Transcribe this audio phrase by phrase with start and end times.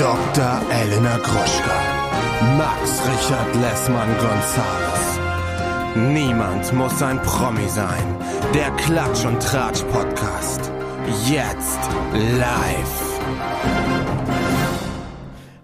[0.00, 0.62] Dr.
[0.70, 1.78] Elena Gruschka.
[2.56, 5.20] Max Richard Lessmann Gonzales.
[5.94, 8.16] Niemand muss ein Promi sein.
[8.54, 10.72] Der Klatsch und Tratsch Podcast.
[11.28, 11.80] Jetzt
[12.14, 13.09] live.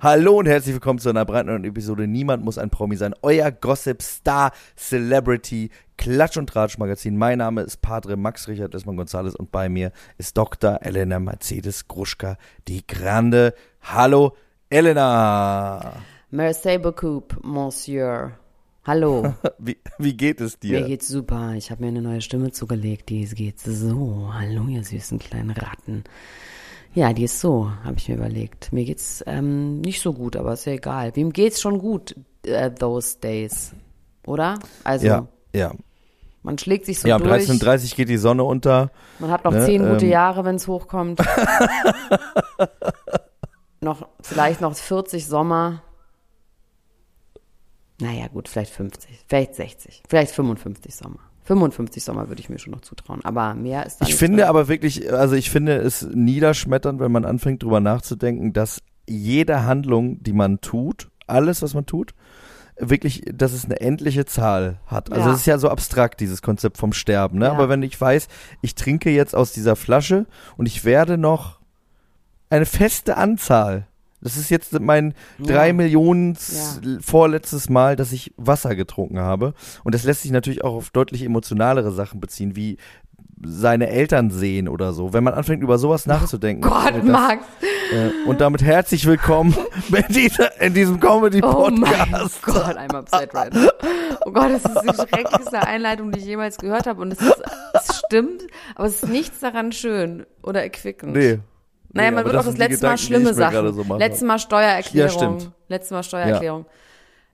[0.09, 3.13] Hallo und herzlich willkommen zu einer brandneuen Episode Niemand muss ein Promi sein.
[3.23, 7.17] Euer Gossip Star Celebrity Klatsch und Tratsch Magazin.
[7.17, 10.79] Mein Name ist Padre Max Richard Desmond Gonzales und bei mir ist Dr.
[10.83, 12.39] Elena Mercedes Gruschka,
[12.69, 13.53] die Grande.
[13.83, 14.37] Hallo
[14.71, 15.95] Elena.
[16.31, 18.31] Merci beaucoup, Monsieur.
[18.85, 19.35] Hallo.
[19.59, 20.83] Wie, wie geht es dir?
[20.83, 21.55] Mir geht's super.
[21.57, 23.09] Ich habe mir eine neue Stimme zugelegt.
[23.09, 24.31] Die geht so.
[24.33, 26.05] Hallo, ihr süßen kleinen Ratten.
[26.97, 28.73] Ja, die ist so, habe ich mir überlegt.
[28.73, 31.15] Mir geht's ähm, nicht so gut, aber ist ja egal.
[31.15, 32.17] Wem geht's schon gut
[32.49, 33.75] uh, those days?
[34.27, 34.59] Oder?
[34.83, 35.75] Also, ja, ja.
[36.43, 37.51] man schlägt sich so Ja, um durch.
[37.51, 38.91] 13.30 Uhr geht die Sonne unter.
[39.19, 40.11] Man hat noch Ne, zehn gute ähm.
[40.11, 41.21] Jahre, wenn es hochkommt.
[43.83, 45.83] noch, vielleicht noch 40 Sommer.
[48.01, 51.21] Naja, gut, vielleicht 50, vielleicht 60, vielleicht 55 Sommer.
[51.47, 54.49] 55 Sommer würde ich mir schon noch zutrauen, aber mehr ist dann Ich finde drin.
[54.49, 60.23] aber wirklich, also ich finde es niederschmetternd, wenn man anfängt drüber nachzudenken, dass jede Handlung,
[60.23, 62.15] die man tut, alles, was man tut,
[62.79, 65.11] wirklich, dass es eine endliche Zahl hat.
[65.13, 65.35] Also Ja.
[65.35, 67.39] es ist ja so abstrakt, dieses Konzept vom Sterben.
[67.39, 67.47] Ne?
[67.47, 67.53] Ja.
[67.53, 68.29] Aber wenn ich weiß,
[68.61, 71.61] ich trinke jetzt aus dieser Flasche und ich werde noch
[72.51, 73.87] eine feste Anzahl.
[74.27, 75.47] Das ist jetzt mein Ja.
[75.55, 76.35] drei Millionen
[76.83, 76.99] Ja.
[77.01, 79.55] vorletztes Mal, dass ich Wasser getrunken habe.
[79.85, 82.77] Und das lässt sich natürlich auch auf deutlich emotionalere Sachen beziehen, wie
[83.45, 85.13] seine Eltern sehen oder so.
[85.13, 86.63] Wenn man anfängt, über sowas nachzudenken.
[86.63, 87.45] Gott, das, Max,
[87.93, 89.55] äh, und damit herzlich willkommen
[89.95, 92.43] in, dieser, in diesem oh mein Comedy-Podcast.
[92.43, 93.69] Gott, I'm upset right now.
[94.25, 97.43] Oh Gott, das ist die schrecklichste Einleitung, die ich jemals gehört habe und es, ist,
[97.75, 98.43] es stimmt,
[98.75, 101.13] aber es ist nichts daran schön oder erquickend.
[101.15, 101.39] nee.
[101.93, 103.73] Naja, man wird auch das letzte Mal schlimme Sachen.
[103.73, 105.11] so letztes Mal Steuererklärung.
[105.11, 105.53] Ja, stimmt.
[105.69, 106.67] Letztes Mal Steuererklärung.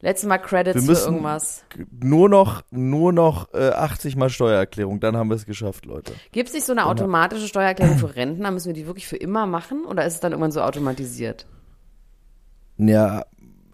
[0.01, 1.65] Letztes Mal Credits für irgendwas.
[2.01, 6.13] nur noch, nur noch äh, 80 Mal Steuererklärung, dann haben wir es geschafft, Leute.
[6.33, 8.51] Gibt es nicht so eine automatische Steuererklärung für Rentner?
[8.51, 11.47] Müssen wir die wirklich für immer machen oder ist es dann irgendwann so automatisiert?
[12.79, 13.23] Ja,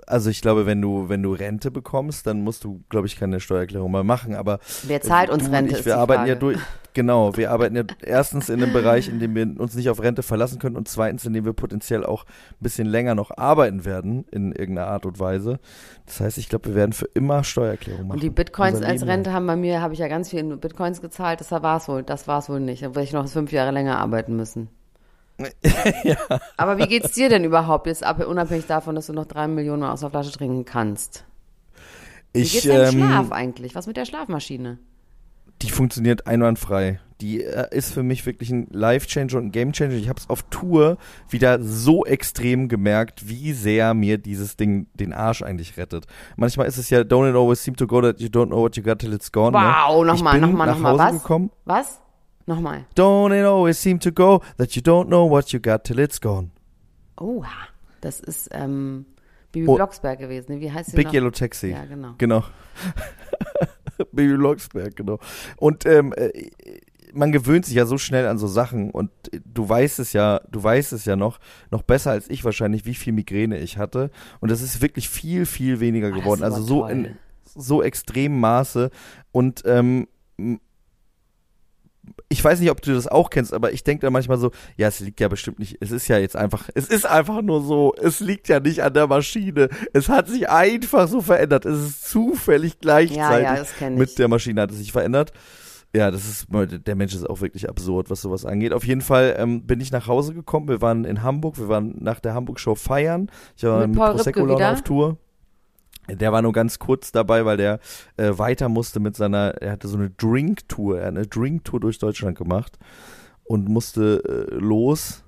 [0.07, 3.41] also ich glaube, wenn du, wenn du Rente bekommst, dann musst du, glaube ich, keine
[3.41, 5.79] Steuererklärung mal machen, aber Wer zahlt uns du Rente?
[5.79, 6.31] Ich, wir arbeiten Frage.
[6.31, 6.59] ja durch,
[6.99, 10.25] genau, wir arbeiten ja erstens in einem Bereich, in dem wir uns nicht auf Rente
[10.25, 14.25] verlassen können und zweitens, in dem wir potenziell auch ein bisschen länger noch arbeiten werden,
[14.33, 15.61] in irgendeiner Art und Weise.
[16.07, 18.17] Das heißt, ich glaube, wir werden für immer Steuererklärung machen.
[18.17, 21.01] Und die Bitcoins als Rente haben bei mir, habe ich ja ganz viel in Bitcoins
[21.01, 21.41] gezahlt.
[21.41, 22.83] Das war es wohl, das war es wohl nicht.
[22.83, 24.69] Da werde ich noch fünf Jahre länger arbeiten müssen.
[26.57, 29.83] Aber wie geht's dir denn überhaupt jetzt, ab, unabhängig davon, dass du noch drei Millionen
[29.83, 31.25] Mal aus der Flasche trinken kannst?
[32.33, 33.77] Wie Ich, geht's deinem ähm, Schlaf eigentlich?
[33.77, 34.79] Was mit der Schlafmaschine?
[35.63, 37.01] Die funktioniert einwandfrei.
[37.21, 39.95] Die äh, ist für mich wirklich ein Life-Changer und ein Game-Changer.
[39.95, 40.99] Ich habe es auf Tour
[41.29, 46.07] wieder so extrem gemerkt, wie sehr mir dieses Ding den Arsch eigentlich rettet.
[46.37, 48.77] Manchmal ist es ja, don't it always seem to go that you don't know what
[48.77, 49.53] you got till it's gone.
[49.53, 50.13] Wow, ne?
[50.13, 50.99] nochmal, nochmal, nochmal.
[50.99, 51.13] Was?
[51.15, 51.51] gekommen.
[51.65, 52.01] Was?
[52.47, 52.87] Nochmal.
[52.95, 56.21] Don't it always seem to go that you don't know what you got till it's
[56.21, 56.51] gone.
[57.21, 57.45] Oh,
[58.01, 59.07] das ist ähm,
[59.51, 59.75] Bibi Oh.
[59.75, 60.55] Blocksberg gewesen.
[60.55, 60.61] ne?
[60.61, 61.15] Wie heißt sie Big noch?
[61.15, 61.71] Yellow Taxi.
[61.71, 62.15] Ja, genau.
[62.17, 62.45] Genau.
[64.13, 65.19] Baby Locksberg, genau.
[65.57, 66.31] Und ähm, äh,
[67.13, 70.41] man gewöhnt sich ja so schnell an so Sachen und äh, du weißt es ja,
[70.51, 71.39] du weißt es ja noch,
[71.71, 74.11] noch besser als ich wahrscheinlich, wie viel Migräne ich hatte.
[74.41, 76.43] Und es ist wirklich viel, viel weniger das geworden.
[76.43, 76.91] Also so toll.
[76.91, 78.91] in so extremem Maße.
[79.33, 80.07] Und ähm,
[82.29, 84.89] ich weiß nicht, ob du das auch kennst, aber ich denke da manchmal so, ja,
[84.89, 87.95] es liegt ja bestimmt nicht, es ist ja jetzt einfach, es ist einfach nur so,
[88.01, 89.69] es liegt ja nicht an der Maschine.
[89.93, 91.65] Es hat sich einfach so verändert.
[91.65, 95.33] Es ist zufällig gleichzeitig Ja, ja, mit der Maschine hat es sich verändert.
[95.95, 98.75] Ja, das ist, der Mensch ist auch wirklich absurd, was sowas angeht.
[98.75, 100.69] Auf jeden Fall ähm, bin ich nach Hause gekommen.
[100.69, 103.31] Wir waren in Hamburg, wir waren nach der Hamburg-Show feiern.
[103.57, 105.17] Ich war Mit mit, Prosecco auf Tour.
[106.11, 107.81] Der war nur ganz kurz dabei, weil der
[108.17, 111.99] äh, weiter musste mit seiner, er hatte so eine Drink-Tour, er hat eine Drink-Tour durch
[111.99, 112.79] Deutschland gemacht
[113.45, 115.25] und musste äh, los.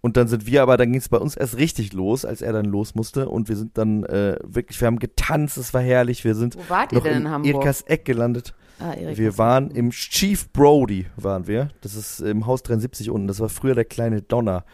[0.00, 2.52] Und dann sind wir aber, dann ging es bei uns erst richtig los, als er
[2.52, 3.28] dann los musste.
[3.28, 6.24] Und wir sind dann äh, wirklich, wir haben getanzt, es war herrlich.
[6.24, 7.54] Wir sind Wo wart ihr noch denn in in Hamburg?
[7.54, 8.54] Erikas Eck gelandet.
[8.80, 11.70] ah, Erik, Wir waren im Chief Brody, waren wir.
[11.80, 13.26] Das ist im Haus 73 unten.
[13.26, 14.64] Das war früher der kleine Donner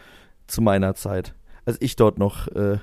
[0.47, 1.33] zu meiner Zeit,
[1.65, 2.77] als ich dort noch äh,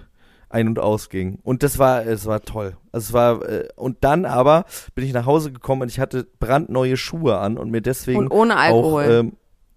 [0.51, 1.39] ein- und ausging.
[1.43, 2.77] Und das war, es war toll.
[2.93, 4.65] Also es war, äh, und dann aber
[4.95, 8.31] bin ich nach Hause gekommen und ich hatte brandneue Schuhe an und mir deswegen Und
[8.31, 9.05] ohne Alkohol.
[9.05, 9.33] auch ähm,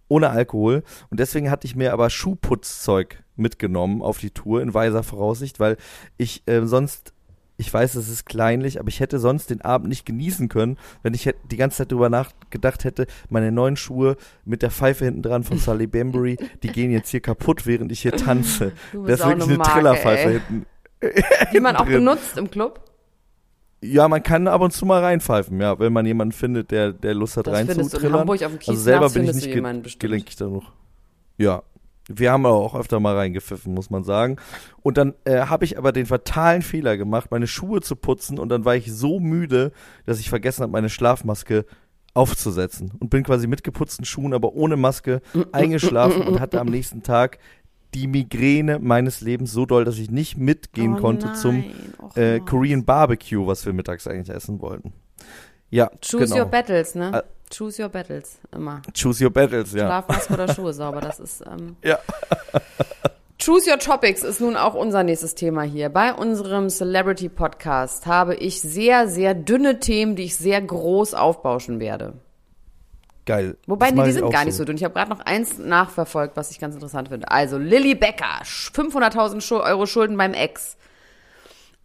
[0.08, 0.84] ohne Alkohol.
[1.10, 5.78] Und deswegen hatte ich mir aber Schuhputzzeug mitgenommen auf die Tour in weiser Voraussicht, weil
[6.18, 7.14] ich äh, sonst
[7.62, 11.14] Ich weiß, es ist kleinlich, aber ich hätte sonst den Abend nicht genießen können, wenn
[11.14, 15.44] ich die ganze Zeit drüber nachgedacht hätte, meine neuen Schuhe mit der Pfeife hinten dran
[15.44, 18.72] von Sully Bambury, die gehen jetzt hier kaputt, während ich hier tanze.
[18.92, 20.40] Du Das ist wirklich eine Marke, Trillerpfeife ey.
[20.40, 20.66] hinten.
[21.54, 22.82] Die man auch benutzt im Club.
[23.84, 27.14] Ja, man kann ab und zu mal reinpfeifen, ja, wenn man jemanden findet, der, der
[27.14, 28.28] Lust hat Das reinzutrillern.
[28.28, 30.64] Also selber bin ich nicht ge gelenkig genug.
[31.38, 31.62] Ja.
[32.08, 34.38] Wir haben aber auch öfter mal reingepfiffen, muss man sagen.
[34.82, 38.50] Und dann äh, habe ich aber den fatalen Fehler gemacht, meine Schuhe zu putzen und
[38.50, 39.72] dann war ich so müde,
[40.06, 41.66] dass ich vergessen habe, meine Schlafmaske
[42.14, 45.22] aufzusetzen und bin quasi mit geputzten Schuhen, aber ohne Maske
[45.52, 47.38] eingeschlafen und hatte am nächsten Tag
[47.94, 52.18] die Migräne meines Lebens so doll, dass ich nicht mitgehen Oh konnte zum nein, och
[52.18, 52.40] äh.
[52.40, 54.94] Korean Barbecue, was wir mittags eigentlich essen wollten.
[55.70, 56.38] Ja, Choose genau.
[56.38, 57.24] your battles, ne?
[57.54, 58.82] Choose your battles, immer.
[58.96, 59.86] Choose your battles, ja.
[59.88, 61.42] Schlafmaske oder Schuhe sauber, das ist.
[61.46, 62.00] Ähm, Ja.
[63.44, 65.90] Choose Your Topics ist nun auch unser nächstes Thema hier.
[65.90, 71.80] Bei unserem Celebrity Podcast habe ich sehr, sehr dünne Themen, die ich sehr groß aufbauschen
[71.80, 72.14] werde.
[73.26, 73.58] Geil.
[73.66, 74.76] Wobei, nee, die sind gar nicht so dünn.
[74.76, 77.32] Ich habe gerade noch eins nachverfolgt, was ich ganz interessant finde.
[77.32, 80.78] Also, Lilly Becker, Sch- 500.000 Schu- Euro Schulden beim Ex.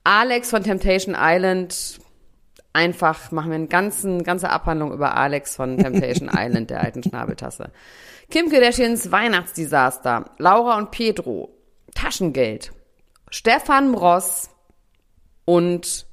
[0.04, 1.98] Alex von Temptation Island,
[2.76, 7.70] einfach machen wir eine ganzen, ganze Abhandlung über Alex von Temptation Island, der alten Schnabeltasse.
[8.30, 10.26] Kim Kardashians Weihnachtsdesaster.
[10.38, 11.50] Laura und Pedro.
[11.94, 12.72] Taschengeld.
[13.30, 14.50] Stefan Ross
[15.44, 16.06] und,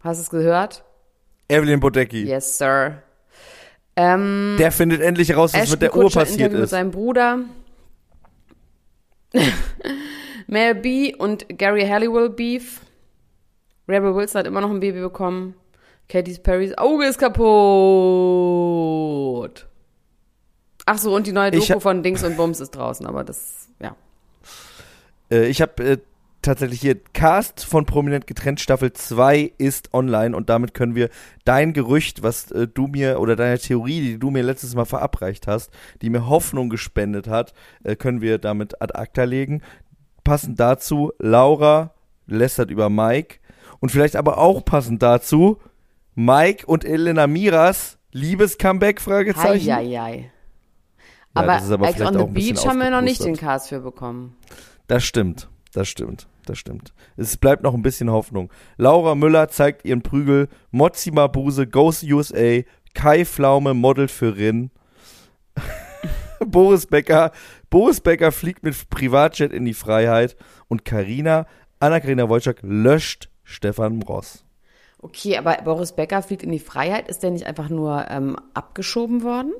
[0.00, 0.84] hast du es gehört?
[1.48, 2.24] Evelyn Bodecki.
[2.24, 3.02] Yes, sir.
[3.96, 6.70] Ähm, Der findet endlich raus, was Ashton mit der Uhr Kutcher passiert Interview mit ist.
[6.70, 7.38] seinem Bruder.
[10.46, 12.80] Mel B und Gary Halliwell Beef.
[13.88, 15.54] Rebel Wilson hat immer noch ein Baby bekommen.
[16.08, 17.46] Katy Perrys Auge ist kaputt.
[20.86, 23.68] Ach so, und die neue Doku hab- von Dings und Bums ist draußen, aber das,
[23.80, 23.96] ja.
[25.30, 25.98] Äh, ich habe äh,
[26.42, 31.10] tatsächlich hier Cast von Prominent getrennt Staffel 2 ist online und damit können wir
[31.44, 35.48] dein Gerücht, was äh, du mir oder deine Theorie, die du mir letztes Mal verabreicht
[35.48, 37.52] hast, die mir Hoffnung gespendet hat,
[37.82, 39.60] äh, können wir damit ad acta legen.
[40.22, 41.94] Passend dazu Laura
[42.28, 43.38] lästert über Mike
[43.80, 45.58] und vielleicht aber auch passend dazu
[46.16, 49.70] Mike und Elena Miras Liebes-Comeback Fragezeichen.
[49.70, 50.30] Heieiei.
[50.96, 53.36] Ja, Aber, das Ex on the Beach haben wir noch nicht den.
[53.36, 54.34] Cast für bekommen.
[54.86, 56.94] Das stimmt, das stimmt, das stimmt.
[57.18, 58.50] Es bleibt noch ein bisschen Hoffnung.
[58.78, 62.62] Laura Müller zeigt ihren Prügel, Mozzi Mabuse, Goes USA,
[62.94, 64.70] Kai Pflaume modelt für Rin.
[66.46, 67.30] Boris Becker,
[67.68, 70.34] Boris Becker fliegt mit Privatjet in die Freiheit
[70.68, 71.46] und Karina,
[71.78, 74.45] Anna-Karina Wojcik löscht Stefan Ross.
[75.06, 77.08] Okay, aber Boris Becker fliegt in die Freiheit.
[77.08, 79.52] Ist der nicht einfach nur ähm, abgeschoben worden?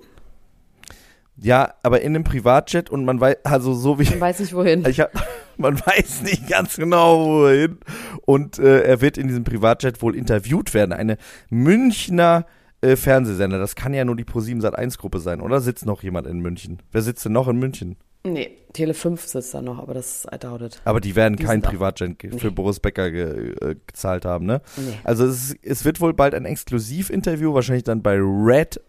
[1.37, 4.85] Ja, aber in einem Privatjet und man weiß, also so wie, Ich weiß nicht wohin.
[4.89, 5.13] Ich hab,
[5.57, 7.79] man weiß nicht ganz genau, wohin.
[8.23, 10.93] Und äh, er wird in diesem Privatjet wohl interviewt werden.
[10.93, 11.17] Eine
[11.49, 12.45] Münchner
[12.81, 13.61] äh, Fernsehsender.
[13.61, 15.61] Das kann ja nur die Pro7 Sat1 Gruppe sein, oder?
[15.61, 16.83] Sitzt noch jemand in München?
[16.91, 17.95] Wer sitzt denn noch in München?
[18.33, 20.81] Nee, Tele 5 sitzt da noch, aber das I doubt it.
[20.85, 24.61] Aber die werden Die kein Privatjet ge- für Boris Becker ge äh, gezahlt haben, ne?
[24.77, 24.95] Nee.
[25.05, 28.81] Also es, ist- es wird wohl bald ein Exklusivinterview, wahrscheinlich dann bei Red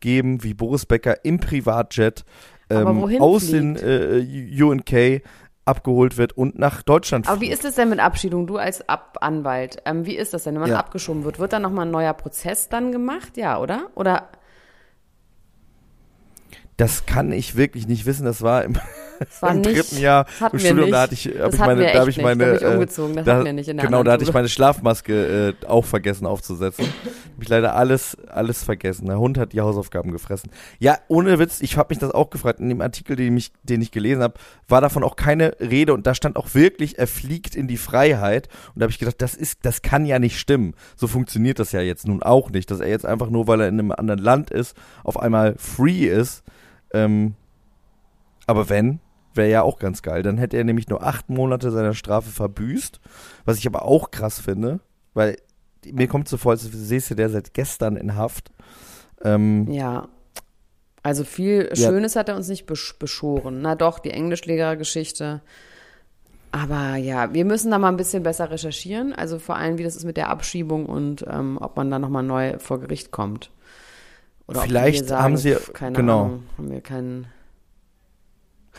[0.00, 2.24] geben, wie Boris Becker im Privatjet
[2.70, 3.54] ähm, aus fliegt?
[3.54, 5.22] den äh, UNK
[5.64, 8.48] abgeholt wird und nach Deutschland Aber wie ist es denn mit Abschiedung?
[8.48, 10.78] Du als Ab Anwalt, ähm, wie ist das denn, wenn man Ja.
[10.78, 11.38] abgeschoben wird?
[11.38, 13.36] Wird dann nochmal ein neuer Prozess dann gemacht?
[13.36, 13.86] Ja, oder?
[13.94, 14.28] Oder
[16.76, 18.24] Das kann ich wirklich nicht wissen.
[18.24, 18.74] Das war im,
[19.20, 20.80] es war im nicht, dritten Jahr das im Studium.
[20.80, 20.92] nicht.
[20.92, 22.24] Da hatte ich, hab das ich hatten meine, da habe ich nicht.
[22.24, 24.12] meine, da bin ich äh, umgezogen, das da, hatten wir nicht in der genau, da
[24.12, 26.86] hatte ich meine Schlafmaske äh, auch vergessen aufzusetzen.
[26.86, 29.06] Hab ich leider alles, alles vergessen.
[29.06, 30.50] Der Hund hat die Hausaufgaben gefressen.
[30.78, 32.60] Ja, ohne Witz, ich habe mich das auch gefragt.
[32.60, 34.34] In dem Artikel, den ich, den ich gelesen habe,
[34.68, 38.48] war davon auch keine Rede und da stand auch wirklich, er fliegt in die Freiheit.
[38.74, 40.74] Und da habe ich gedacht, das ist, das kann ja nicht stimmen.
[40.96, 43.68] So funktioniert das ja jetzt nun auch nicht, dass er jetzt einfach nur, weil er
[43.68, 46.42] in einem anderen Land ist, auf einmal free ist.
[46.92, 47.34] Ähm,
[48.46, 49.00] aber wenn,
[49.34, 50.22] wäre ja auch ganz geil.
[50.22, 53.00] Dann hätte er nämlich nur acht Monate seiner Strafe verbüßt.
[53.44, 54.80] Was ich aber auch krass finde,
[55.14, 55.36] weil
[55.90, 58.50] mir kommt so vor, als säße der seit gestern in Haft.
[59.24, 60.08] Ähm, Ja.
[61.04, 61.88] Also viel Ja.
[61.88, 63.60] Schönes hat er uns nicht besch beschoren.
[63.60, 65.40] Na doch, die Englischlehrergeschichte.
[66.52, 69.12] Aber ja, wir müssen da mal ein bisschen besser recherchieren.
[69.12, 72.22] Also vor allem, wie das ist mit der Abschiebung und ähm, ob man da nochmal
[72.22, 73.50] neu vor Gericht kommt.
[74.48, 76.24] Oder Vielleicht sagen, haben sie- keine genau.
[76.24, 77.26] Ahnung, haben wir keinen,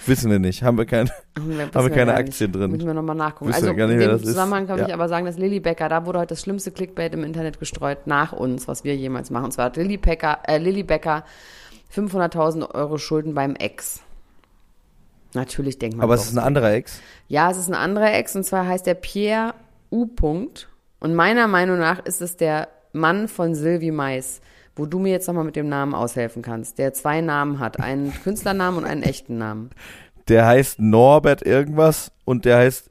[0.06, 0.64] wissen wir nicht.
[0.64, 1.10] Haben wir kein.
[1.38, 2.60] haben wir, Haben wir keine Aktien nicht.
[2.60, 2.72] drin.
[2.72, 3.50] Müssen wir nochmal nachgucken.
[3.52, 4.26] Wissen wir Also gar nicht, in dem ist.
[4.26, 4.94] Zusammenhang kann ich Ja.
[4.94, 8.34] aber sagen, dass Lilly Becker, da wurde heute das schlimmste Clickbait im Internet gestreut nach
[8.34, 9.46] uns, was wir jemals machen.
[9.46, 11.24] Und zwar hat Lilly Becker, äh, Lilly Becker
[11.96, 14.02] 500.000 Euro Schulden beim Ex.
[15.34, 17.00] Natürlich denkt man Aber es ist ein anderer Ex.
[17.28, 19.54] Ja, es ist ein anderer Ex und zwar heißt der Pierre
[19.92, 20.06] U.
[20.06, 20.68] -Punkt.
[21.00, 24.42] Und meiner Meinung nach ist es der Mann von Sylvie Mais,
[24.76, 28.14] wo du mir jetzt nochmal mit dem Namen aushelfen kannst, der zwei Namen hat, einen
[28.24, 29.70] Künstlernamen und einen echten Namen.
[30.28, 32.90] Der heißt Norbert irgendwas und der heißt,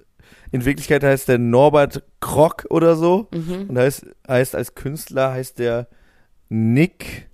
[0.51, 3.29] in Wirklichkeit heißt der Norbert Krock oder so.
[3.33, 3.67] Mhm.
[3.71, 5.89] Und heißt, heißt als Künstler heißt der
[6.51, 7.29] Nick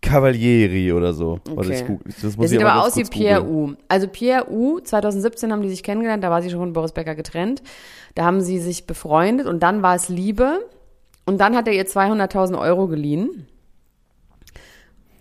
[0.00, 1.40] Cavalieri oder so.
[1.46, 1.74] Warte, Okay.
[1.80, 3.74] ich google- das muss ich sieht aber aus wie Pierre googeln.
[3.74, 3.76] U.
[3.88, 7.14] Also Pierre U, 2017 haben die sich kennengelernt, da war sie schon von Boris Becker
[7.14, 7.62] getrennt.
[8.14, 10.60] Da haben sie sich befreundet und dann war es Liebe.
[11.26, 13.46] Und dann hat er ihr 200.000 Euro geliehen.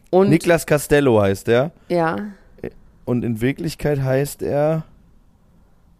[0.09, 1.71] Und Niklas Castello heißt der.
[1.89, 2.17] ja,
[3.05, 4.83] Und in Wirklichkeit heißt er.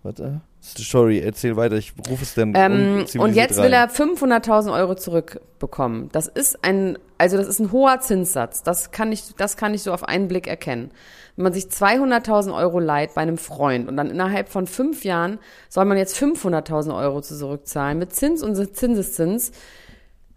[0.03, 0.41] Warte.
[0.59, 1.75] Sorry, erzähl weiter.
[1.77, 3.73] Ich rufe es dann Ähm, und jetzt will rein.
[3.73, 6.09] er 500.000 Euro zurückbekommen.
[6.11, 8.63] Das ist ein, also das ist ein hoher Zinssatz.
[8.63, 10.91] Das kann ich, das kann ich so auf einen Blick erkennen.
[11.35, 15.37] Wenn man sich 200.000 Euro leiht bei einem Freund und dann innerhalb von fünf Jahren
[15.69, 19.51] soll man jetzt 500.000 Euro zurückzahlen mit Zins und Zinseszins.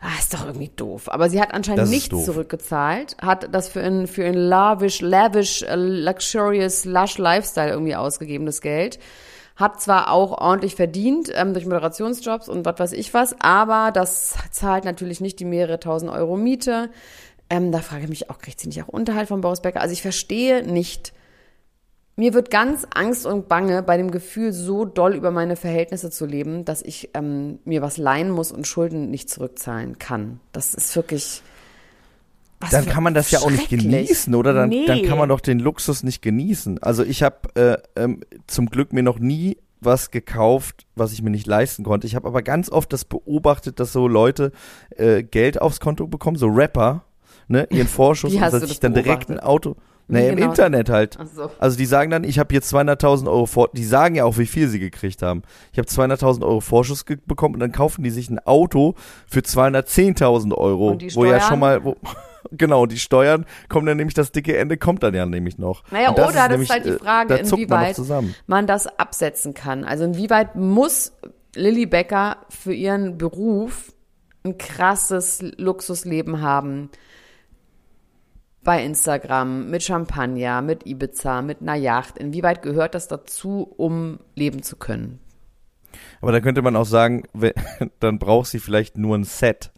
[0.03, 1.11] Ah, ist doch irgendwie doof.
[1.11, 5.63] Aber sie hat anscheinend Das nichts zurückgezahlt, hat das für ein, für ein lavish, lavish,
[5.63, 8.99] äh, luxurious, lush Lifestyle irgendwie ausgegeben, das Geld.
[9.57, 14.37] Hat zwar auch ordentlich verdient ähm, durch Moderationsjobs und was weiß ich was, aber das
[14.51, 16.89] zahlt natürlich nicht die mehrere tausend Euro Miete.
[17.51, 19.83] Ähm, da frage ich mich auch, kriegt sie nicht auch Unterhalt von Boris Becker?
[19.83, 21.13] Also ich verstehe nicht.
[22.21, 26.27] Mir wird ganz Angst und Bange bei dem Gefühl, so doll über meine Verhältnisse zu
[26.27, 30.39] leben, dass ich ähm, mir was leihen muss und Schulden nicht zurückzahlen kann.
[30.53, 31.41] Das ist wirklich.
[32.59, 34.53] was dann kann man das ja auch nicht genießen, oder?
[34.53, 34.85] Dann, nee.
[34.85, 36.83] dann kann man doch den Luxus nicht genießen.
[36.83, 41.31] Also ich habe äh, ähm, zum Glück mir noch nie was gekauft, was ich mir
[41.31, 42.07] nicht leisten konnte.
[42.07, 44.53] Ich habe aber ganz oft das beobachtet, dass so Leute
[44.95, 47.03] äh, Geld aufs Konto bekommen, so Rapper,
[47.49, 49.43] ne, ihren Vorschuss und dass sich das dann direkt ein beobachtet?
[49.43, 49.77] Auto,
[50.13, 50.51] naja, im genau?
[50.51, 51.19] Internet halt.
[51.21, 51.51] Ach so.
[51.59, 54.47] Also die sagen dann, ich habe jetzt 200.000 Euro vor, die sagen ja auch, wie
[54.47, 55.43] viel sie gekriegt haben.
[55.73, 58.95] Ich habe 200.000 Euro Vorschuss bekommen und dann kaufen die sich ein Auto
[59.27, 61.97] für 210.000 Euro, Und die wo ja schon mal, wo,
[62.53, 65.85] genau, die Steuern kommen dann nämlich, das dicke Ende kommt dann ja nämlich noch.
[65.91, 68.35] Naja, das oder das nämlich, ist halt die äh, Frage, man inwieweit zusammen.
[68.47, 69.85] man das absetzen kann.
[69.85, 71.13] Also inwieweit muss
[71.55, 73.93] Lilly Becker für ihren Beruf
[74.45, 76.91] ein krasses Luxusleben haben?
[78.71, 82.17] Bei Instagram, mit Champagner, mit Ibiza, mit einer Yacht.
[82.19, 85.19] Inwieweit gehört das dazu, um leben zu können?
[86.21, 87.25] Aber da könnte man auch sagen,
[87.99, 89.73] dann braucht sie vielleicht nur ein Set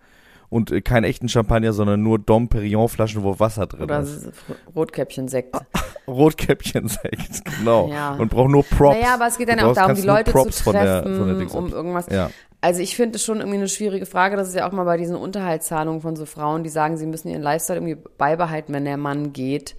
[0.50, 4.30] und äh, keinen echten Champagner, sondern nur Dom Perignon Flaschen, wo Wasser drin Oder ist.
[4.76, 5.56] Rotkäppchen-Sekt.
[6.06, 7.88] Rotkäppchen-Sekt, genau.
[7.88, 8.16] Ja.
[8.16, 8.98] Und braucht nur Props.
[8.98, 11.16] Naja, aber es geht dann Du auch darum, die Leute Props zu von der- treffen,
[11.16, 12.08] von der Dings um irgendwas.
[12.10, 12.28] Ja.
[12.62, 14.36] Also ich finde es schon irgendwie eine schwierige Frage.
[14.36, 17.28] Das ist ja auch mal bei diesen Unterhaltszahlungen von so Frauen, die sagen, sie müssen
[17.28, 19.74] ihren Lifestyle irgendwie beibehalten, wenn der Mann geht.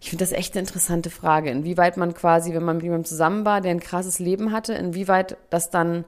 [0.00, 1.50] Ich finde das echt eine interessante Frage.
[1.50, 5.36] Inwieweit man quasi, wenn man mit jemandem zusammen war, der ein krasses Leben hatte, inwieweit
[5.50, 6.04] das dann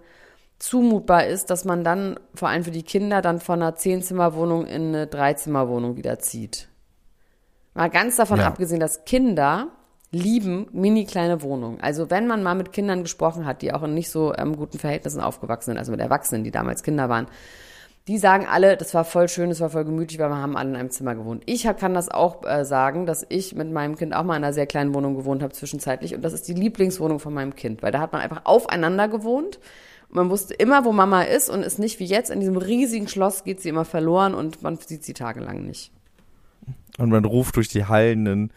[0.58, 4.88] zumutbar ist, dass man dann, vor allem für die Kinder, dann von einer Zehnzimmerwohnung in
[4.88, 6.68] eine Dreizimmerwohnung wieder zieht.
[7.74, 8.48] Mal ganz davon Ja.
[8.48, 9.68] abgesehen, dass Kinder
[10.10, 11.80] lieben mini kleine Wohnungen.
[11.80, 14.78] Also wenn man mal mit Kindern gesprochen hat, die auch in nicht so ähm, guten
[14.78, 17.26] Verhältnissen aufgewachsen sind, also mit Erwachsenen, die damals Kinder waren,
[18.06, 20.70] die sagen alle, das war voll schön, das war voll gemütlich, weil wir haben alle
[20.70, 21.42] in einem Zimmer gewohnt.
[21.44, 24.54] Ich kann das auch äh, sagen, dass ich mit meinem Kind auch mal in einer
[24.54, 27.92] sehr kleinen Wohnung gewohnt habe zwischenzeitlich und das ist die Lieblingswohnung von meinem Kind, weil
[27.92, 29.58] da hat man einfach aufeinander gewohnt
[30.10, 33.44] man wusste immer, wo Mama ist und ist nicht wie jetzt in diesem riesigen Schloss
[33.44, 35.92] geht sie immer verloren und man sieht sie tagelang nicht.
[36.98, 38.50] Und man ruft durch die hallenden,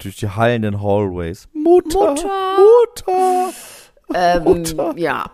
[0.00, 1.48] durch die hallenden Hallways.
[1.52, 2.10] Mutter!
[2.14, 2.28] Mutter!
[2.58, 3.52] Mutter!
[4.14, 4.64] Ähm,
[4.96, 5.30] ja,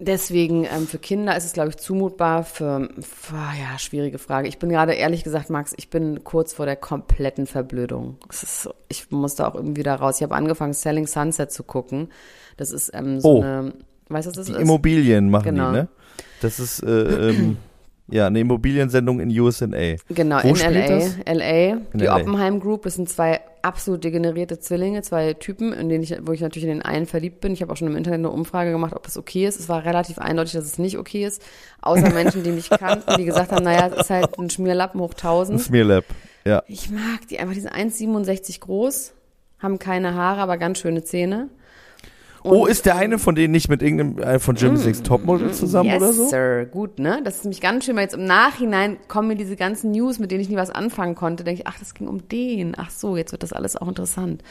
[0.00, 2.42] deswegen ähm, für Kinder ist es, glaube ich, zumutbar.
[2.44, 4.48] Für, für, ja, schwierige Frage.
[4.48, 8.16] Ich bin gerade, ehrlich gesagt, Max, ich bin kurz vor der kompletten Verblödung.
[8.28, 10.16] Ist ich muss da auch irgendwie da raus.
[10.16, 12.08] Ich habe angefangen, Selling Sunset zu gucken.
[12.56, 13.40] Das ist ähm, so Oh.
[13.40, 13.72] eine,
[14.08, 14.58] weißt du, was das Die ist?
[14.58, 15.68] Immobilien machen Genau.
[15.70, 15.88] die, ne?
[16.40, 17.56] Das ist, äh, ähm,
[18.10, 19.66] ja, eine Immobiliensendung in USA.
[20.08, 20.86] Genau, Wo in LA.
[20.88, 21.16] das?
[21.26, 21.76] LA.
[21.92, 22.16] Die LA.
[22.16, 26.40] Oppenheim Group, das sind zwei absolut degenerierte Zwillinge, zwei Typen, in denen ich, wo ich
[26.40, 27.52] natürlich in den einen verliebt bin.
[27.52, 29.60] Ich habe auch schon im Internet eine Umfrage gemacht, ob das okay ist.
[29.60, 31.42] Es war relativ eindeutig, dass es nicht okay ist.
[31.82, 35.10] Außer Menschen, die mich kannten, die gesagt haben, naja, es ist halt ein Schmierlappen hoch
[35.10, 35.60] Ein 1000.
[35.60, 36.04] Smearlab.
[36.44, 36.62] Ja.
[36.66, 39.12] Ich mag die einfach, die sind 1,67 groß,
[39.58, 41.48] haben keine Haare, aber ganz schöne Zähne.
[42.44, 45.88] Oh, ist der eine von denen nicht mit irgendeinem äh, von Jimmy Six Topmodel zusammen
[45.88, 46.28] Mm, yes, oder so?
[46.28, 46.66] Sir.
[46.66, 47.20] Gut, ne?
[47.24, 50.30] Das ist nämlich ganz schön, weil jetzt im Nachhinein kommen mir diese ganzen News, mit
[50.30, 51.44] denen ich nie was anfangen konnte.
[51.44, 52.74] Denke ich, ach, das ging um den.
[52.76, 54.42] Ach so, jetzt wird das alles auch interessant.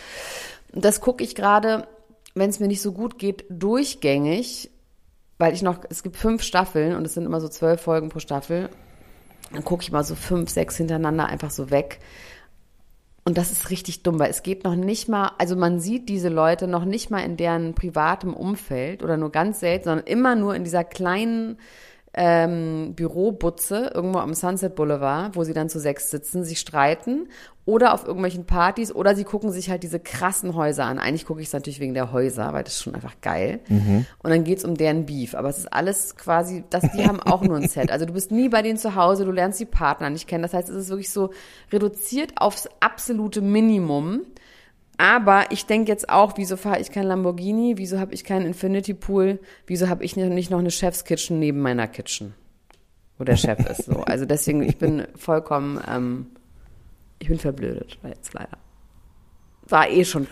[0.73, 1.87] Und das gucke ich gerade,
[2.35, 4.69] wenn es mir nicht so gut geht, durchgängig,
[5.37, 8.19] weil ich noch, es gibt fünf Staffeln und es sind immer so zwölf Folgen pro
[8.19, 8.69] Staffel.
[9.53, 11.99] Dann gucke ich mal so fünf, sechs hintereinander einfach so weg.
[13.27, 16.29] Und das ist richtig dumm, weil es geht noch nicht mal, also man sieht diese
[16.29, 20.55] Leute noch nicht mal in deren privatem Umfeld oder nur ganz selten, sondern immer nur
[20.55, 21.57] in dieser kleinen
[22.13, 27.27] ähm, Bürobutze irgendwo am Sunset Boulevard, wo sie dann zu sechs sitzen, sich streiten
[27.67, 30.99] oder auf irgendwelchen Partys oder sie gucken sich halt diese krassen Häuser an.
[30.99, 33.59] Eigentlich gucke ich es natürlich wegen der Häuser, weil das ist schon einfach geil.
[34.23, 35.35] Und dann geht's um deren Beef.
[35.35, 37.91] Aber es ist alles quasi, das, die haben auch nur ein Set.
[37.91, 40.43] Also du bist nie bei denen zu Hause, du lernst die Partner nicht kennen.
[40.43, 41.31] Das heißt, es ist wirklich so
[41.69, 44.21] reduziert aufs absolute Minimum.
[44.97, 47.73] Aber ich denke jetzt auch, wieso fahre ich kein Lamborghini?
[47.77, 49.39] Wieso habe ich keinen Infinity Pool?
[49.65, 52.33] Wieso habe ich nicht noch eine Chef's Kitchen neben meiner Kitchen?
[53.17, 53.85] Wo der Chef ist.
[53.85, 54.03] So.
[54.03, 56.27] Also deswegen, ich bin vollkommen, ähm,
[57.19, 58.57] ich bin verblödet, jetzt leider.
[59.69, 60.27] War eh schon,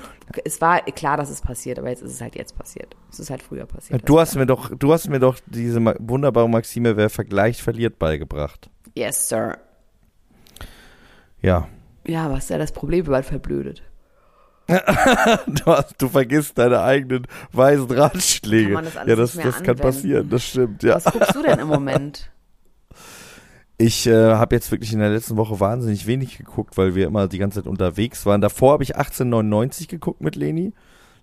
[0.46, 2.96] es war klar, dass es passiert, aber jetzt ist es halt jetzt passiert.
[3.12, 4.08] Es ist halt früher passiert.
[4.08, 8.70] Du hast mir doch, du hast mir doch diese wunderbare Maxime, wer vergleicht, verliert beigebracht.
[8.96, 9.58] Yes, Sir.
[11.42, 11.68] Ja.
[12.08, 13.84] Ja, was ist ja das Problem, wenn man verblödet?
[15.48, 18.74] Du, hast, du vergisst deine eigenen weisen Ratschläge.
[18.74, 20.96] Kann man das alles ja, das, nicht mehr das kann passieren, das stimmt, ja.
[20.96, 22.32] Was guckst du denn im Moment?
[23.77, 27.27] Ich äh, habe jetzt wirklich in der letzten Woche wahnsinnig wenig geguckt, weil wir immer
[27.27, 28.39] die ganze Zeit unterwegs waren.
[28.39, 30.74] Davor habe ich 1899 geguckt mit Leni.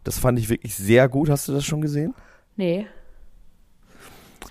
[0.05, 1.31] Das fand ich wirklich sehr gut.
[1.31, 2.15] Hast du das schon gesehen?
[2.57, 2.87] Nee.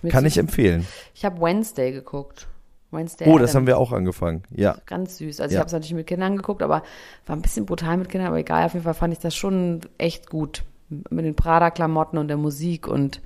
[0.10, 0.88] Kann ich empfehlen.
[1.14, 2.48] Ich habe Wednesday geguckt.
[2.90, 4.44] Wednesday Oh, das haben wir auch angefangen.
[4.50, 4.78] Ja.
[4.86, 5.40] Ganz süß.
[5.40, 5.60] Also ich Ja.
[5.60, 6.82] habe es natürlich mit Kindern geguckt, aber
[7.28, 8.66] war ein bisschen brutal mit Kindern, aber egal.
[8.66, 10.64] Auf jeden Fall fand ich das schon echt gut.
[10.90, 13.22] Mit den Prada-Klamotten und der Musik und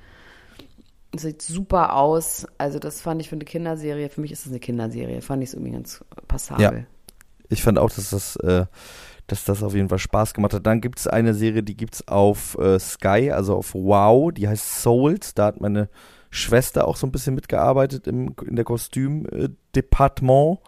[1.17, 2.47] sieht super aus.
[2.57, 5.49] Also das fand ich für eine Kinderserie, für mich ist das eine Kinderserie, fand ich
[5.49, 6.87] es irgendwie ganz passabel.
[7.49, 8.65] Ich fand auch, dass das, äh,
[9.27, 10.65] dass das auf jeden Fall Spaß gemacht hat.
[10.65, 14.81] Dann gibt es eine Serie, die gibt's auf äh, Sky, also auf Wow, die heißt
[14.81, 15.33] Souls.
[15.33, 15.89] Da hat meine
[16.29, 20.59] Schwester auch so ein bisschen mitgearbeitet im, in der Kostümdepartement.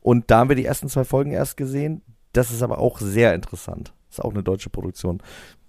[0.00, 2.02] Und da haben wir die ersten zwei Folgen erst gesehen.
[2.32, 3.92] Das ist aber auch sehr interessant.
[4.12, 5.20] Ist auch eine deutsche Produktion,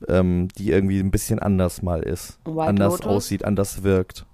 [0.07, 2.39] ähm, die irgendwie ein bisschen anders mal ist.
[2.45, 3.07] White anders Lotus?
[3.07, 4.25] aussieht, anders wirkt.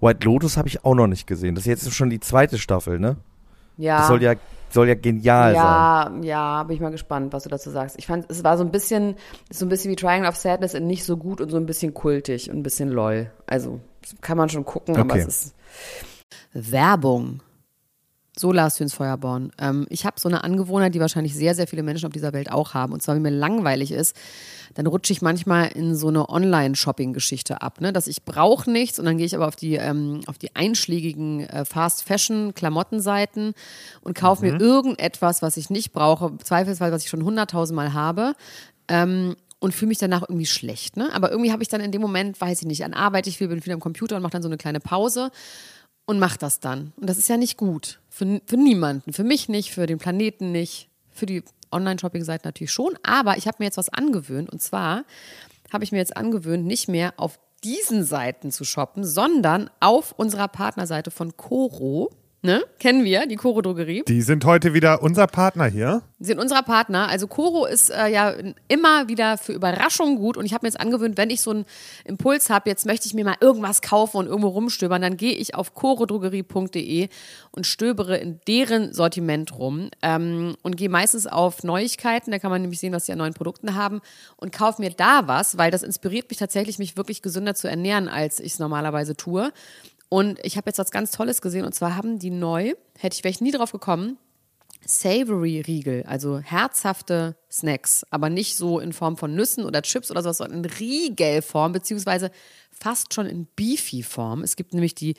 [0.00, 1.54] White Lotus habe ich auch noch nicht gesehen.
[1.54, 3.16] Das ist jetzt schon die zweite Staffel, ne?
[3.78, 3.98] Ja.
[3.98, 4.34] Das soll ja,
[4.70, 6.22] soll ja genial sein.
[6.22, 7.96] ja, ja, bin ich mal gespannt, was du dazu sagst.
[7.98, 9.16] Ich fand, es war so ein bisschen,
[9.50, 11.94] so ein bisschen wie Triangle of Sadness in nicht so gut und so ein bisschen
[11.94, 13.30] kultig und ein bisschen lol.
[13.46, 13.80] Also
[14.20, 15.24] kann man schon gucken, aber Okay.
[15.26, 15.54] es ist
[16.52, 17.40] Werbung.
[18.36, 19.52] So Lars ins Feuerborn.
[19.58, 22.50] Ähm, ich habe so eine Angewohnheit, die wahrscheinlich sehr, sehr viele Menschen auf dieser Welt
[22.50, 22.92] auch haben.
[22.92, 24.16] Und zwar, wenn mir langweilig ist,
[24.74, 27.80] dann rutsche ich manchmal in so eine Online-Shopping-Geschichte ab.
[27.80, 27.92] Ne?
[27.92, 31.48] Dass ich brauche nichts und dann gehe ich aber auf die, ähm, auf die einschlägigen
[31.48, 33.54] äh, Fast-Fashion-Klamottenseiten
[34.02, 38.34] und kaufe mir irgendetwas, was ich nicht brauche, zweifelsfall, was ich schon hunderttausendmal habe.
[38.88, 40.98] Ähm, und fühle mich danach irgendwie schlecht.
[40.98, 41.08] Ne?
[41.14, 43.48] Aber irgendwie habe ich dann in dem Moment, weiß ich nicht, an Arbeit ich viel,
[43.48, 45.30] bin viel am Computer und mache dann so eine kleine Pause
[46.04, 46.92] und mache das dann.
[46.96, 47.98] Und das ist ja nicht gut.
[48.14, 49.12] Für, für niemanden.
[49.12, 52.96] Für mich nicht, für den Planeten nicht, für die Online-Shopping-Seiten natürlich schon.
[53.02, 54.50] Aber ich habe mir jetzt was angewöhnt.
[54.50, 55.04] Und zwar
[55.72, 60.46] habe ich mir jetzt angewöhnt, nicht mehr auf diesen Seiten zu shoppen, sondern auf unserer
[60.46, 62.12] Partnerseite von Coro.
[62.44, 62.62] Ne?
[62.78, 64.02] Kennen wir, die Coro Drogerie.
[64.06, 66.02] Die sind heute wieder unser Partner hier.
[66.18, 67.08] Sie sind unserer Partner.
[67.08, 68.34] Also Coro ist äh, ja
[68.68, 70.36] immer wieder für Überraschungen gut.
[70.36, 71.64] Und ich habe mir jetzt angewöhnt, wenn ich so einen
[72.04, 75.54] Impuls habe, jetzt möchte ich mir mal irgendwas kaufen und irgendwo rumstöbern, dann gehe ich
[75.54, 77.08] auf corodrogerie.de
[77.52, 82.30] und stöbere in deren Sortiment rum ähm, und gehe meistens auf Neuigkeiten.
[82.30, 84.02] Da kann man nämlich sehen, was die an neuen Produkten haben
[84.36, 88.06] und kaufe mir da was, weil das inspiriert mich tatsächlich, mich wirklich gesünder zu ernähren,
[88.06, 89.50] als ich es normalerweise tue.
[90.14, 93.24] Und ich habe jetzt was ganz Tolles gesehen und zwar haben die neu, hätte ich,
[93.24, 94.16] wäre ich nie drauf gekommen,
[94.86, 100.36] Savory-Riegel, also herzhafte Snacks, aber nicht so in Form von Nüssen oder Chips oder sowas,
[100.36, 102.30] sondern in Riegelform, beziehungsweise
[102.70, 104.44] fast schon in Beefy-Form.
[104.44, 105.16] Es gibt nämlich die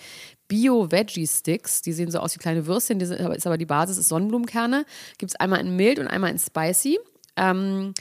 [0.47, 4.07] Bio-Veggie-Sticks, die sehen so aus wie kleine Würstchen, die sind, ist aber die Basis, ist
[4.07, 4.85] Sonnenblumenkerne.
[5.17, 6.99] Gibt es einmal in mild und einmal in spicy.
[7.35, 7.93] Ähm,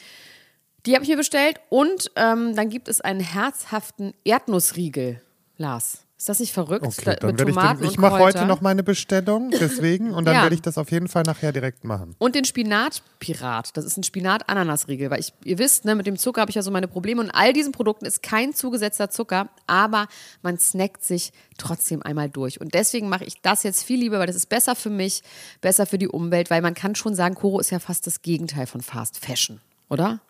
[0.87, 5.21] die habe ich mir bestellt und ähm, dann gibt es einen herzhaften Erdnussriegel.
[5.57, 6.87] Lars, ist das nicht verrückt?
[6.87, 10.37] Okay, Da- dann werde ich den, ich mache heute noch meine Bestellung, deswegen, und dann
[10.37, 10.43] Ja.
[10.43, 12.15] werde ich das auf jeden Fall nachher direkt machen.
[12.19, 13.77] Und den Spinatpirat.
[13.77, 15.11] Das ist ein Spinat-Ananas-Riegel.
[15.11, 17.21] Weil ich, ihr wisst, ne, mit dem Zucker habe ich ja so meine Probleme.
[17.21, 20.07] Und all diesen Produkten ist kein zugesetzter Zucker, aber
[20.43, 22.61] man snackt sich trotzdem einmal durch.
[22.61, 25.23] Und deswegen mache ich das jetzt viel lieber, weil das ist besser für mich,
[25.61, 28.67] besser für die Umwelt, weil man kann schon sagen, Koro ist ja fast das Gegenteil
[28.67, 30.21] von Fast Fashion, oder?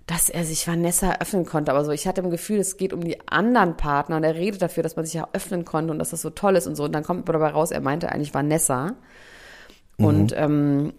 [0.05, 1.71] dass er sich Vanessa öffnen konnte.
[1.71, 4.61] Aber so, ich hatte im Gefühl, es geht um die anderen Partner und er redet
[4.61, 6.83] dafür, dass man sich ja öffnen konnte und dass das so toll ist und so.
[6.83, 8.95] Und dann kommt dabei raus, er meinte eigentlich Vanessa.
[9.97, 10.93] Und ähm,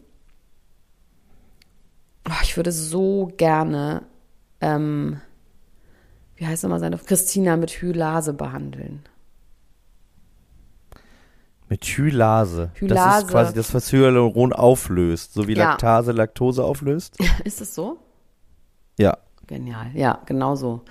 [2.26, 4.02] oh, ich würde so gerne,
[4.61, 5.20] ähm,
[6.37, 9.05] wie heißt nochmal seine, Christina mit Hylase behandeln.
[11.68, 12.70] Mit Hylase.
[12.75, 13.27] Das Hylase.
[13.27, 15.33] ist quasi das, was Hyaluron auflöst.
[15.35, 15.70] So wie Ja.
[15.70, 17.16] Laktase Laktose auflöst.
[17.44, 17.99] Ist es so?
[18.99, 19.16] Ja.
[19.47, 20.83] Genial, ja, genau so.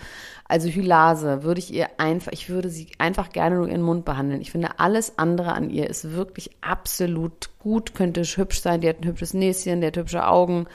[0.46, 4.42] Also Hylase würde ich ihr einfach, ich würde sie einfach gerne nur ihren Mund behandeln.
[4.42, 9.00] Ich finde, alles andere an ihr ist wirklich absolut gut, könnte hübsch sein, die hat
[9.00, 10.68] ein hübsches Näschen, die hat hübsche Augen,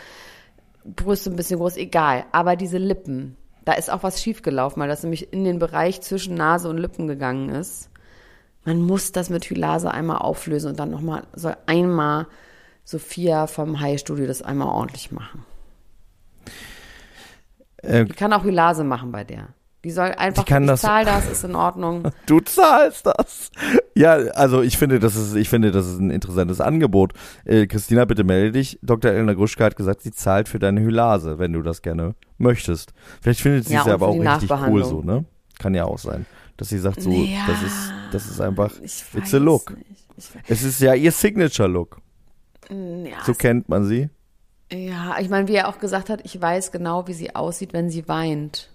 [0.85, 2.25] Brüste ein bisschen groß, egal.
[2.33, 3.37] Aber diese Lippen,
[3.69, 7.07] da ist auch was schiefgelaufen, weil das nämlich in den Bereich zwischen Nase und Lippen
[7.07, 7.91] gegangen ist.
[8.65, 12.29] Man muss das mit Hylase einmal auflösen und dann nochmal, soll einmal
[12.85, 15.45] Sophia vom High Studio das einmal ordentlich machen.
[17.83, 19.49] Äh, Die kann auch Hylase machen bei der.
[19.85, 22.11] Die soll einfach, Die kann ich das- zahl das, ist in Ordnung.
[22.27, 23.51] Du zahlst das.
[23.95, 27.13] Ja, also ich finde, das ist, ich finde, das ist ein interessantes Angebot.
[27.45, 28.79] Äh, Christina, bitte melde dich.
[28.83, 29.13] Dr.
[29.13, 32.93] Elena Gruschka hat gesagt, sie zahlt für deine Hylase, wenn du das gerne möchtest.
[33.23, 35.25] Vielleicht findet sie Ja, es ja aber auch richtig cool so, ne?
[35.61, 39.35] Kann ja auch sein, dass sie sagt so, Ja, das ist, das ist einfach, it's
[39.35, 39.77] a look.
[40.49, 41.99] Es ist ja ihr Signature-Look.
[42.71, 44.11] ja, So kennt man sie.
[44.73, 47.89] ja, ich meine, wie er auch gesagt hat, ich weiß genau, wie sie aussieht, wenn
[47.91, 48.71] sie weint.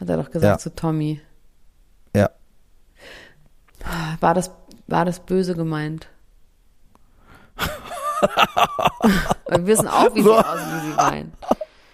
[0.00, 0.58] Hat er doch gesagt Ja.
[0.58, 1.20] zu Tommy.
[2.16, 2.30] Ja.
[4.20, 4.50] War das,
[4.86, 6.08] war das böse gemeint?
[9.48, 11.32] Wir wissen auch, wie sie aussieht, wie sie weint.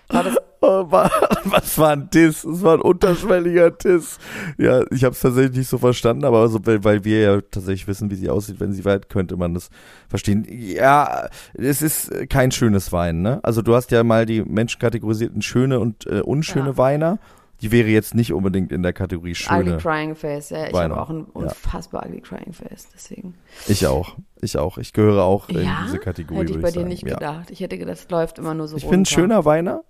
[0.08, 1.10] War das, Oh, wa-
[1.44, 2.42] Was war ein Diss?
[2.42, 4.18] Es war ein unterschwelliger Diss.
[4.56, 8.10] Ja, ich habe es tatsächlich nicht so verstanden, aber so, weil, wir ja tatsächlich wissen,
[8.10, 9.68] wie sie aussieht, wenn sie weint, könnte man das
[10.08, 10.44] verstehen.
[10.48, 13.38] Ja, es ist kein schönes Weinen, ne?
[13.44, 16.76] Also du hast ja mal die Menschen kategorisiert in schöne und äh, unschöne Ja.
[16.78, 17.18] Weiner.
[17.62, 19.76] Die wäre jetzt nicht unbedingt in der Kategorie ugly schöne.
[19.78, 20.66] crying face, ja.
[20.66, 21.26] Ich habe auch ein Ja.
[21.32, 23.34] unfassbar ugly crying face, deswegen.
[23.66, 24.16] Ich auch.
[24.42, 24.76] Ich auch.
[24.78, 25.82] Ich gehöre auch in ja?
[25.86, 26.40] diese Kategorie.
[26.40, 26.88] Hätte ich bei dir sagen.
[26.88, 27.14] nicht ja.
[27.14, 27.50] gedacht.
[27.50, 28.90] Ich hätte gedacht, das läuft immer nur so Ich runter.
[28.92, 29.82] bin ein schöner Weiner.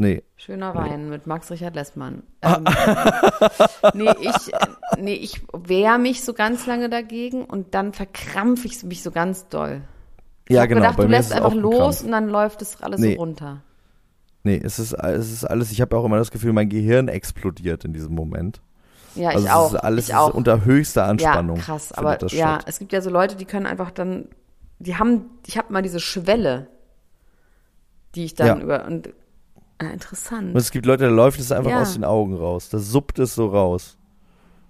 [0.00, 0.22] Nee.
[0.36, 2.22] Schöner Wein mit Max Richard Lessmann.
[2.42, 2.64] Ähm,
[3.94, 4.52] nee, ich,
[5.00, 9.48] nee, ich wehre mich so ganz lange dagegen und dann verkrampfe ich mich so ganz
[9.48, 9.82] doll.
[10.48, 10.80] Ich Ja, genau.
[10.82, 12.02] gedacht, bei du mir lässt einfach ein los Krampf.
[12.04, 13.14] und dann läuft es alles Nee.
[13.14, 13.62] so runter.
[14.44, 17.84] Nee, es ist, es ist alles, ich habe auch immer das Gefühl, mein Gehirn explodiert
[17.84, 18.60] in diesem Moment.
[19.14, 19.72] Ja, Also ich es auch.
[19.74, 20.28] ist alles ich auch.
[20.28, 21.56] ist unter höchster Anspannung.
[21.56, 21.92] Ja, krass.
[21.92, 22.64] Aber ja, statt.
[22.66, 24.28] es gibt ja so Leute, die können einfach dann,
[24.78, 26.68] die haben, ich habe mal diese Schwelle,
[28.14, 28.58] die ich dann Ja.
[28.64, 29.08] über und
[29.78, 30.54] äh, interessant.
[30.54, 31.82] Und es gibt Leute, da läuft es einfach Ja.
[31.82, 32.68] aus den Augen raus.
[32.68, 33.96] Da suppt es so raus.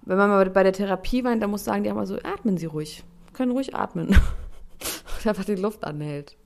[0.03, 2.57] Wenn man mal bei der Therapie weint, dann muss sagen die auch mal so, atmen
[2.57, 3.03] Sie ruhig.
[3.33, 4.07] Können ruhig atmen.
[5.19, 6.37] Und einfach die Luft anhält.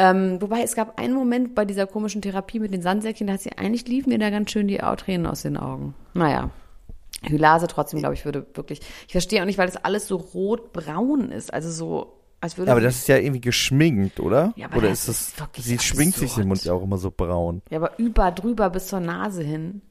[0.00, 3.40] Ähm, wobei es gab einen Moment bei dieser komischen Therapie mit den Sandsäckchen, da hat
[3.40, 5.94] sie eigentlich liefen mir da ganz schön die Tränen aus den Augen.
[6.14, 6.50] Naja.
[7.22, 8.80] Hylase trotzdem, glaube ich, würde wirklich.
[9.06, 11.52] Ich verstehe auch nicht, weil das alles so rot-braun ist.
[11.52, 14.52] Also so, als würde Ja, aber das ist ja irgendwie geschminkt, oder?
[14.54, 16.46] Ja, aber oder das ist das, ist sie schminkt sich den absurd.
[16.46, 17.62] Mund ja auch immer so braun.
[17.68, 19.82] ja, aber über, drüber bis zur Nase hin.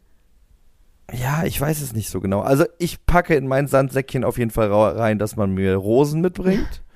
[1.13, 2.39] Ja, ich weiß es nicht so genau.
[2.39, 6.82] Also ich packe in mein Sandsäckchen auf jeden Fall rein, dass man mir Rosen mitbringt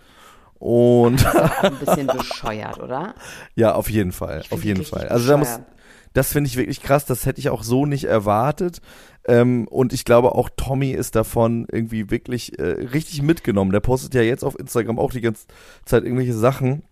[0.61, 1.25] Und
[1.63, 3.15] Ein bisschen bescheuert, oder?
[3.55, 5.07] ja, auf jeden Fall, auf jeden Fall.
[5.07, 5.59] Also da muss,
[6.13, 8.79] das finde ich wirklich krass, das hätte ich auch so nicht erwartet.
[9.25, 13.71] Ähm, und ich glaube auch Tommy ist davon irgendwie wirklich äh, richtig mitgenommen.
[13.71, 15.47] Der postet ja jetzt auf Instagram auch die ganze
[15.85, 16.83] Zeit irgendwelche Sachen,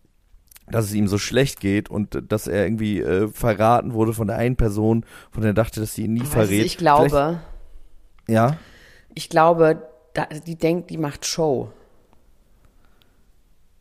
[0.67, 4.38] dass es ihm so schlecht geht und dass er irgendwie äh, verraten wurde von der
[4.38, 6.65] einen Person, von der er dachte, dass sie ihn nie Weißt du, verrät.
[6.65, 7.39] ich glaube, Vielleicht-
[8.29, 8.58] ja.
[9.13, 11.71] ich glaube, da, die denkt, die macht Show.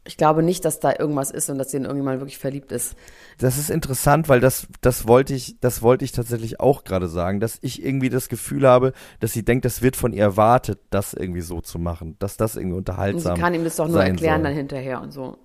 [0.09, 2.97] Ich glaube nicht, dass da irgendwas ist und dass sie in irgendjemand wirklich verliebt ist.
[3.39, 7.41] Das ist interessant, weil das, das wollte ich, das wollte ich tatsächlich auch gerade sagen,
[7.41, 11.13] dass ich irgendwie das Gefühl habe, dass sie denkt, das wird von ihr erwartet, das
[11.13, 14.03] irgendwie so zu machen, dass das irgendwie Und sie unterhaltsam kann ihm das doch nur
[14.03, 14.45] erklären soll.
[14.45, 15.37] dann hinterher und so.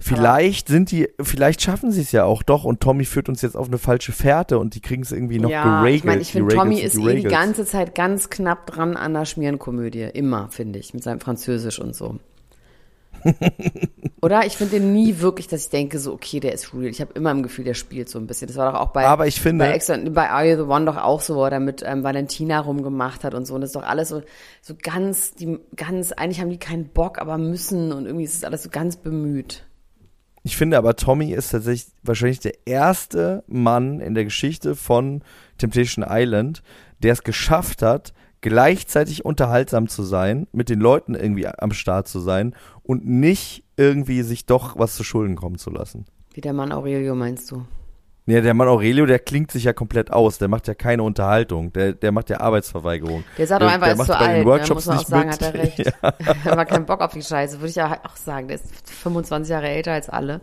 [0.00, 3.56] Vielleicht sind die, vielleicht schaffen sie es ja auch doch und Tommy führt uns jetzt
[3.56, 5.98] auf eine falsche Fährte und die kriegen es irgendwie noch ja, geregelt.
[5.98, 9.12] ich meine, ich finde, Tommy ist die eh die ganze Zeit ganz knapp dran an
[9.12, 10.08] der Schmierenkomödie.
[10.14, 12.18] Immer, finde ich, mit seinem Französisch und so.
[14.22, 14.46] Oder?
[14.46, 16.86] Ich finde den nie wirklich, dass ich denke, so, okay, der ist real.
[16.86, 18.48] Ich habe immer im Gefühl, der spielt so ein bisschen.
[18.48, 20.86] Das war doch auch bei, Aber ich finde- bei, Ex bei Are You the One
[20.86, 23.54] doch auch so, wo er da mit ähm, Valentina rumgemacht hat und so.
[23.54, 24.22] Und das ist doch alles so,
[24.62, 28.44] so ganz, die, ganz, eigentlich haben die keinen Bock, aber müssen und irgendwie ist es
[28.44, 29.64] alles so ganz bemüht.
[30.42, 35.22] Ich finde aber, Tommy ist tatsächlich wahrscheinlich der erste Mann in der Geschichte von
[35.58, 36.62] Temptation Island,
[37.02, 42.20] der es geschafft hat, gleichzeitig unterhaltsam zu sein, mit den Leuten irgendwie am Start zu
[42.20, 46.06] sein und nicht irgendwie sich doch was zu Schulden kommen zu lassen.
[46.32, 47.66] Wie der Mann Aurelio, meinst du?
[48.30, 50.38] Ja, der Mann Aurelio, der klingt sich ja komplett aus.
[50.38, 51.72] Der macht ja keine Unterhaltung.
[51.72, 53.24] Der, der macht ja Arbeitsverweigerung.
[53.36, 54.38] Der sagt doch einfach, er ist macht zu alt.
[54.38, 54.44] Ne?
[54.44, 55.40] Workshops Muss man auch sagen, mit.
[55.40, 55.78] hat er recht.
[55.78, 55.92] Ja.
[56.44, 58.48] er hat keinen Bock auf die Scheiße, würde ich ja auch sagen.
[58.48, 60.40] Der ist 25 Jahre älter als alle.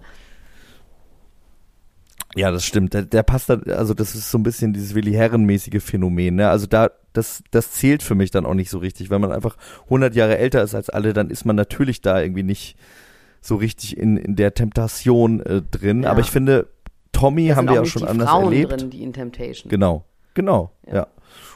[2.35, 2.93] Ja, das stimmt.
[2.93, 6.35] Der, der passt dann, also das ist so ein bisschen dieses Willi Herren-mäßige Phänomen.
[6.35, 6.49] Ne?
[6.49, 9.09] Also da, das, das zählt für mich dann auch nicht so richtig.
[9.09, 12.43] Wenn man einfach 100 Jahre älter ist als alle, dann ist man natürlich da irgendwie
[12.43, 12.75] nicht
[13.41, 16.03] so richtig in, in der Temptation äh, drin.
[16.03, 16.11] Ja.
[16.11, 16.67] Aber ich finde,
[17.11, 18.71] Tommy haben wir nicht schon anders Frauen erlebt.
[18.81, 19.69] drin, die in Temptation.
[19.69, 20.95] Genau, genau, Ja.
[20.95, 21.07] ja.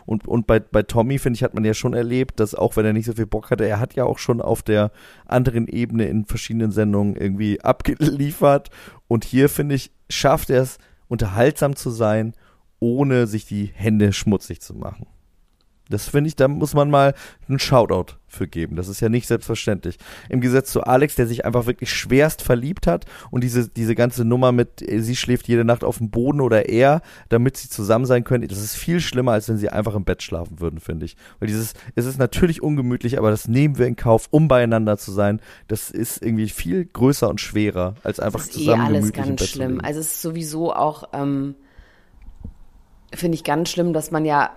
[0.06, 2.86] Und, und bei, bei Tommy, finde ich, hat man ja schon erlebt, dass auch wenn
[2.86, 4.92] er nicht so viel Bock hatte, er hat ja auch schon auf der
[5.26, 8.70] anderen Ebene in verschiedenen Sendungen irgendwie abgeliefert.
[9.08, 12.34] Und hier, finde ich, schafft er es, unterhaltsam zu sein,
[12.80, 15.08] ohne sich die Hände schmutzig zu machen.
[15.91, 17.13] Das finde ich, da muss man mal
[17.47, 18.75] einen Shoutout für geben.
[18.75, 19.97] Das ist ja nicht selbstverständlich.
[20.30, 24.25] Im Gegensatz zu Alex, der sich einfach wirklich schwerst verliebt hat und diese, diese ganze
[24.25, 28.06] Nummer mit, äh, sie schläft jede Nacht auf dem Boden oder er, damit sie zusammen
[28.06, 31.06] sein können, das ist viel schlimmer, als wenn sie einfach im Bett schlafen würden, finde
[31.06, 31.17] ich.
[31.39, 35.12] Weil dieses, es ist natürlich ungemütlich, aber das nehmen wir in Kauf, um beieinander zu
[35.12, 35.41] sein.
[35.67, 39.17] Das ist irgendwie viel größer und schwerer, als einfach Das ist eh zusammen alles gemütlich
[39.17, 39.82] im ganz Bett zu schlimm.
[39.84, 41.56] Also es ist sowieso auch, ähm,
[43.13, 44.51] finde ich ganz schlimm, dass man ja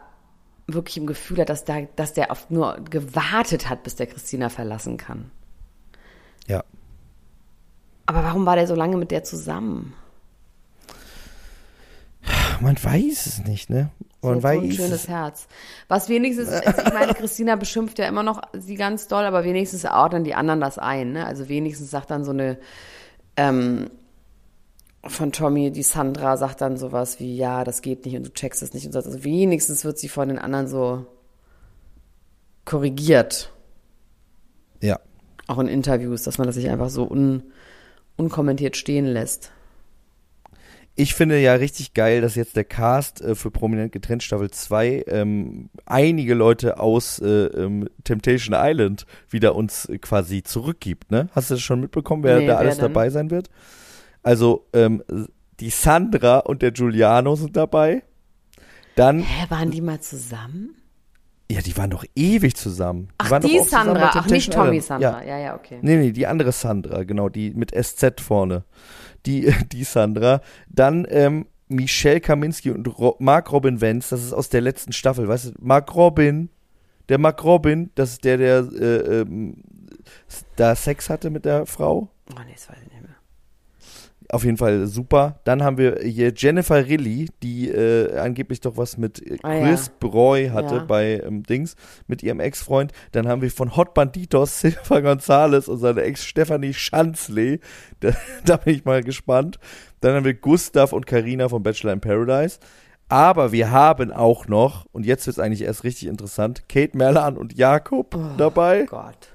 [0.67, 4.49] wirklich im Gefühl hat, dass der, dass der auf nur gewartet hat, bis der Christina
[4.49, 5.31] verlassen kann.
[6.47, 6.65] Ja.
[8.07, 9.95] Aber warum war der so lange mit der zusammen?
[12.61, 13.91] Man weiß es nicht, ne?
[14.23, 15.09] Man hat so weiß ein schönes es.
[15.09, 15.49] Herz.
[15.89, 20.25] Was wenigstens, ich meine, Christina beschimpft ja immer noch sie ganz doll, aber wenigstens ordnen
[20.25, 21.13] die anderen das ein.
[21.13, 21.27] Ne?
[21.27, 22.59] Also wenigstens sagt dann so eine
[23.37, 23.91] ähm,
[25.07, 28.63] von Tommy, die Sandra sagt dann sowas wie, ja, das geht nicht und du checkst
[28.63, 28.99] es nicht und so.
[28.99, 31.07] Also wenigstens wird sie von den anderen so
[32.65, 33.53] korrigiert.
[34.81, 34.99] Ja.
[35.47, 37.43] Auch in Interviews, dass man das nicht einfach so un,
[38.17, 39.51] unkommentiert stehen lässt.
[40.97, 45.05] Ich finde ja richtig geil, dass jetzt der Cast äh, für Prominent getrennt Staffel 2
[45.09, 51.29] ähm, einige Leute aus äh, ähm, Temptation Island wieder uns äh, quasi zurückgibt, ne?
[51.35, 52.83] Hast du das schon mitbekommen, wer Nee, da wer alles denn?
[52.83, 53.51] dabei sein wird?
[54.25, 55.05] Also, ähm,
[55.61, 58.03] die Sandra und der Giuliano sind dabei.
[58.97, 60.75] Dann, Hä, waren die mal zusammen?
[61.51, 63.09] ja, die waren doch ewig zusammen.
[63.21, 64.81] Die Ach, die Sandra, ach nicht Tommy.
[64.81, 65.23] Sandra.
[65.23, 65.37] Ja.
[65.37, 65.79] Ja, ja, okay.
[65.83, 68.65] Nee, nee, die andere Sandra, genau, die mit SZ vorne.
[69.27, 70.41] Die, die Sandra.
[70.69, 75.29] Dann ähm, Michelle Kaminski und Ro Mark Robin Wenz, das ist aus der letzten Staffel,
[75.29, 75.51] weißt du?
[75.61, 76.49] Mark Robin,
[77.09, 79.63] der Mark Robin, das ist der, der äh, ähm,
[80.57, 82.09] da Sex hatte mit der Frau.
[82.31, 83.17] Oh nee, das weiß ich nicht mehr.
[84.35, 85.39] Auf jeden Fall super.
[85.45, 89.61] Dann haben wir hier Jennifer Rilly, die äh, angeblich doch was mit äh, Ah, ja.
[89.69, 90.85] Chris Broy hatte Ja.
[90.85, 91.77] bei ähm, Dings,
[92.09, 92.91] mit ihrem Ex-Freund.
[93.13, 97.61] Dann haben wir von Hot Banditos Silva Gonzalez und seine Ex Stephanie Schanzley.
[98.01, 98.11] Da,
[98.45, 99.59] da bin ich mal gespannt.
[100.01, 102.59] Dann haben wir Gustav und Karina von Bachelor in Paradise.
[103.09, 107.37] Aber wir haben auch noch, und jetzt wird es eigentlich erst richtig interessant, Kate Merlan
[107.37, 108.87] und Jakob dabei.
[108.87, 109.29] Gott.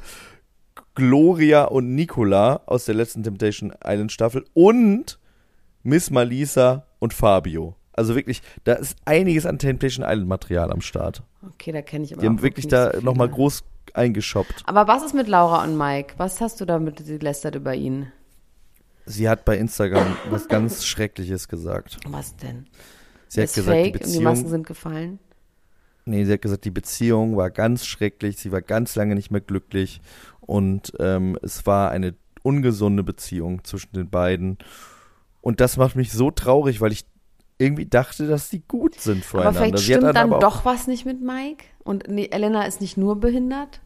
[0.99, 5.17] Gloria und Nicola aus der letzten Temptation Island Staffel und
[5.81, 7.77] Miss Malisa und Fabio.
[7.93, 11.23] Also wirklich, da ist einiges an Temptation Island Material am Start.
[11.41, 14.63] Okay, da kenne ich aber Die haben wirklich da so nochmal groß eingeshoppt.
[14.65, 16.15] Aber was ist mit Laura und Mike?
[16.17, 18.11] Was hast du damit gelästert über ihn?
[19.05, 21.97] Sie hat bei Instagram was ganz Schreckliches gesagt.
[22.09, 22.67] Was denn?
[23.29, 25.19] Sie hat ist gesagt, die fake und die Masken Beziehung, sind gefallen.
[26.03, 29.39] nee, sie hat gesagt, die Beziehung war ganz schrecklich, sie war ganz lange nicht mehr
[29.39, 30.01] glücklich
[30.49, 34.57] und ähm, es war eine ungesunde Beziehung zwischen den beiden.
[35.41, 37.05] Und das macht mich so traurig, weil ich
[37.59, 39.59] irgendwie dachte, dass die gut sind Aber voreinander.
[39.59, 41.65] vielleicht sie hat stimmt dann aber auch- doch was nicht mit Mike?
[41.83, 43.79] Und nee, Elena ist nicht nur behindert?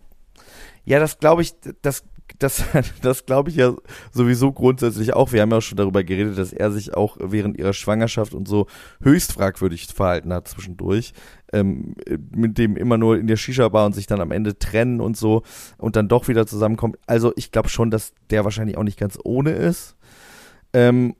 [0.86, 2.04] Ja, das glaube ich, das,
[2.40, 2.64] das,
[3.02, 3.74] das glaube ich ja
[4.14, 5.34] sowieso grundsätzlich auch.
[5.34, 8.48] Wir haben ja auch schon darüber geredet, dass er sich auch während ihrer Schwangerschaft und
[8.48, 8.68] so
[9.02, 11.14] höchst fragwürdig verhalten hat zwischendurch.
[11.54, 11.96] Ähm,
[12.36, 15.44] mit dem immer nur in der Shisha-Bar und sich dann am Ende trennen und so
[15.78, 16.98] und dann doch wieder zusammenkommt.
[17.06, 19.96] Also ich glaube schon, dass der wahrscheinlich auch nicht ganz ohne ist.
[20.74, 21.16] Ähm,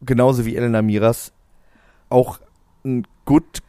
[0.00, 1.32] genauso wie Elena Miras
[2.08, 2.40] auch
[2.84, 3.62] ein Good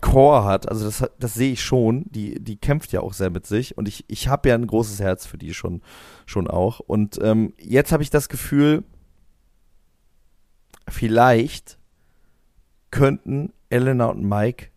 [0.00, 3.46] Core hat, also das, das sehe ich schon, die, die kämpft ja auch sehr mit
[3.46, 5.82] sich und ich, ich habe ja ein großes Herz für die schon,
[6.24, 6.80] schon auch.
[6.80, 8.82] Und ähm, jetzt habe ich das Gefühl,
[10.88, 11.78] vielleicht
[12.90, 14.69] könnten Elena und Mike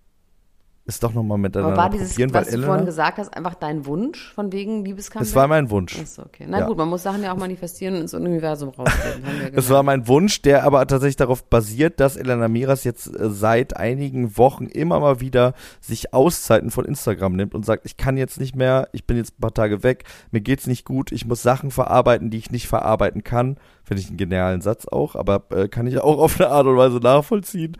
[0.85, 3.33] es doch nochmal miteinander Aber war dieses, probieren, was weil du Elena, vorhin gesagt hast,
[3.35, 5.25] einfach dein Wunsch von wegen Liebeskampf?
[5.25, 5.97] es war mein Wunsch.
[5.97, 6.45] Achso, okay.
[6.47, 6.65] Na Ja.
[6.67, 9.23] gut, man muss Sachen ja auch manifestieren und ins Universum rausgeben.
[9.53, 13.77] Es war mein Wunsch, der aber tatsächlich darauf basiert, dass Elena Miras jetzt äh, seit
[13.77, 18.39] einigen Wochen immer mal wieder sich Auszeiten von Instagram nimmt und sagt, ich kann jetzt
[18.39, 21.41] nicht mehr, ich bin jetzt ein paar Tage weg, mir geht's nicht gut, ich muss
[21.41, 23.57] Sachen verarbeiten, die ich nicht verarbeiten kann.
[23.85, 26.75] Finde ich einen genialen Satz auch, aber äh, kann ich auch auf eine Art und
[26.77, 27.77] Weise nachvollziehen.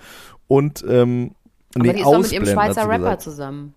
[0.48, 1.32] Und ähm,
[1.76, 3.74] Aber nee, die ist doch mit ihrem Schweizer Rapper zusammen.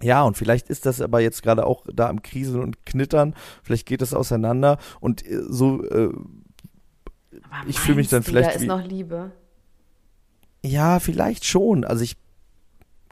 [0.00, 3.34] Ja, und vielleicht ist das aber jetzt gerade auch da am Krisen und Knittern.
[3.62, 4.78] Vielleicht geht das auseinander.
[5.00, 6.10] Und äh, so, äh,
[7.66, 9.30] Ich fühl mich dann vielleicht Da ist wie- noch Liebe.
[10.64, 11.84] ja, vielleicht schon.
[11.84, 12.16] Also ich,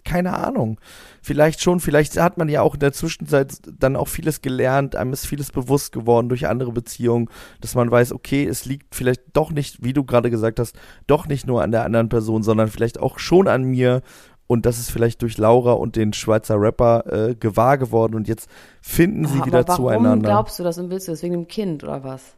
[0.05, 0.81] keine Ahnung.
[1.23, 1.81] Vielleicht schon.
[1.81, 4.97] Vielleicht hat man ja auch in der Zwischenzeit dann auch vieles gelernt.
[4.97, 7.29] Einem ist vieles bewusst geworden durch andere Beziehungen,
[7.61, 11.27] dass man weiß, okay, es liegt vielleicht doch nicht, wie du gerade gesagt hast, doch
[11.27, 14.03] nicht nur an der anderen Person, sondern vielleicht auch schon an mir.
[14.47, 18.17] Und das ist vielleicht durch Laura und den Schweizer Rapper äh, gewahr geworden.
[18.17, 18.51] Und jetzt
[18.83, 20.29] finden sie Oh, wieder aber warum zueinander.
[20.29, 21.23] glaubst du das und willst du das?
[21.23, 22.35] Wegen dem Kind oder was?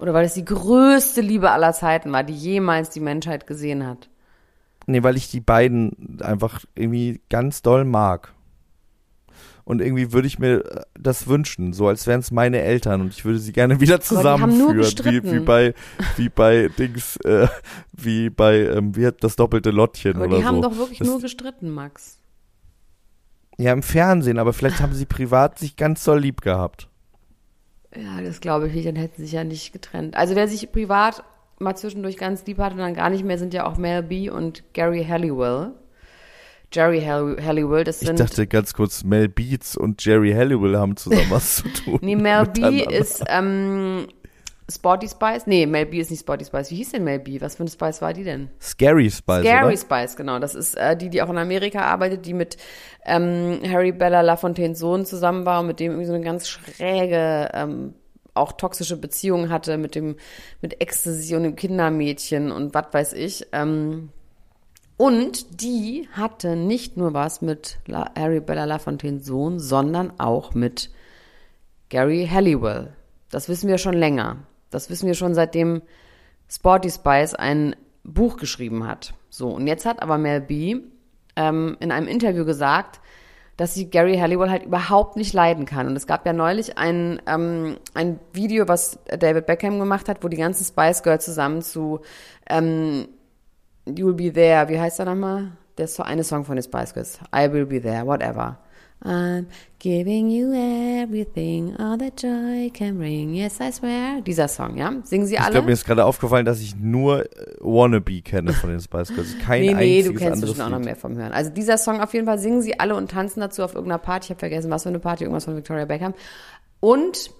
[0.00, 4.08] Oder weil es die größte Liebe aller Zeiten war, die jemals die Menschheit gesehen hat?
[4.88, 8.32] Nee, weil ich die beiden einfach irgendwie ganz doll mag.
[9.64, 13.08] Und irgendwie würde ich mir äh, das wünschen, so als wären es meine Eltern und
[13.12, 15.74] ich würde sie gerne wieder zusammenführen, wie, wie bei
[16.16, 17.48] wie bei Dings, äh,
[17.92, 20.62] wie bei ähm, wie hat das doppelte Lottchen Aber oder die haben so.
[20.62, 22.18] doch wirklich Das- nur gestritten, Max.
[23.58, 26.88] Ja, im Fernsehen, aber vielleicht haben sie privat sich ganz doll lieb gehabt.
[27.94, 30.16] Ja, das glaube ich nicht, dann hätten sie sich ja nicht getrennt.
[30.16, 31.24] Also wer sich privat
[31.58, 34.30] mal zwischendurch ganz lieb hat und dann gar nicht mehr, sind ja auch Mel B
[34.30, 35.72] und Gary Halliwell.
[36.70, 38.20] Jerry Hall Halliwell, das Ich sind...
[38.20, 41.98] dachte ganz kurz, Mel Beats und Jerry Halliwell haben zusammen was zu tun.
[42.02, 44.06] nee, Mel B ist ähm,
[44.70, 45.46] Sporty Spice.
[45.46, 46.70] Nee, Mel B ist nicht Sporty Spice.
[46.70, 47.40] Wie hieß denn Mel B?
[47.40, 48.50] Was für eine Spice war die denn?
[48.60, 49.76] Scary Spice, Scary oder?
[49.78, 50.38] Spice, genau.
[50.40, 52.58] Das ist äh, die, die auch in Amerika arbeitet, die mit
[53.06, 57.48] ähm, Harry Bella Lafontaines Sohn zusammen war und mit dem irgendwie so eine ganz schräge,
[57.54, 57.94] ähm,
[58.38, 60.16] auch toxische Beziehung hatte mit dem,
[60.60, 63.46] mit Ecstasy und dem Kindermädchen und was weiß ich.
[63.52, 64.10] Ähm,
[64.96, 70.90] und die hatte nicht nur was mit La Harry Bella Lafontaines Sohn, sondern auch mit
[71.88, 72.92] Gary Halliwell.
[73.30, 74.38] Das wissen wir schon länger.
[74.70, 75.82] Das wissen wir schon seitdem
[76.48, 79.14] Sporty Spice ein Buch geschrieben hat.
[79.30, 80.80] So, und jetzt hat aber Mel B
[81.36, 83.00] ähm, in einem Interview gesagt,
[83.58, 85.88] dass sie Gary Halliwell halt überhaupt nicht leiden kann.
[85.88, 90.28] Und es gab ja neulich ein, ähm, ein Video, was David Beckham gemacht hat, wo
[90.28, 92.00] die ganzen Spice Girls zusammen zu
[92.48, 93.08] ähm,
[93.84, 95.52] You'll Be There, wie heißt er nochmal?
[95.76, 97.18] Der ist so eine Song von den Spice Girls.
[97.34, 98.58] I Will Be There, whatever.
[99.04, 99.46] I'm
[99.78, 104.20] giving you everything, all the joy can bring, yes I swear.
[104.22, 104.92] Dieser Song, ja?
[105.04, 105.52] Singen sie Ich alle?
[105.52, 109.38] glaube, mir ist gerade aufgefallen, dass ich nur äh, Wannabe kenne von den Spice Girls.
[109.38, 111.30] Kein nee, nee, du kennst bestimmt auch noch mehr vom Hören.
[111.32, 114.26] Also dieser Song auf jeden Fall singen sie alle und tanzen dazu auf irgendeiner Party.
[114.26, 116.14] Ich habe vergessen, was für eine Party, irgendwas von Victoria Beckham.
[116.80, 117.30] Und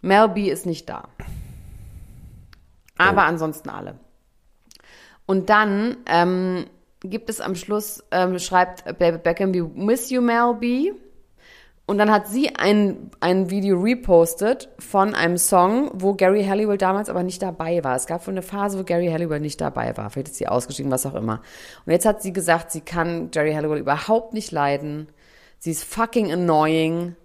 [0.00, 1.08] Mel B ist nicht da.
[2.98, 3.94] Aber ansonsten alle.
[5.26, 6.66] Und dann ähm,
[7.04, 10.92] gibt es am Schluss, ähm, schreibt David Beckham, we miss you, Mel B.
[11.84, 17.10] Und dann hat sie ein, ein Video repostet von einem Song, wo Gary Halliwell damals
[17.10, 17.96] aber nicht dabei war.
[17.96, 20.08] Es gab wohl eine Phase, wo Gary Halliwell nicht dabei war.
[20.08, 21.42] Vielleicht ist sie ausgestiegen, was auch immer.
[21.84, 25.08] Und jetzt hat sie gesagt, sie kann Jerry Halliwell überhaupt nicht leiden.
[25.58, 27.16] Sie ist fucking annoying.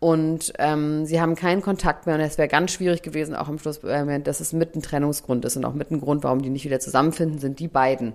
[0.00, 3.58] Und ähm, sie haben keinen Kontakt mehr und es wäre ganz schwierig gewesen, auch am
[3.58, 6.50] Schluss, äh, dass es mit ein Trennungsgrund ist und auch mit ein Grund, warum die
[6.50, 8.14] nicht wieder zusammenfinden, sind die beiden.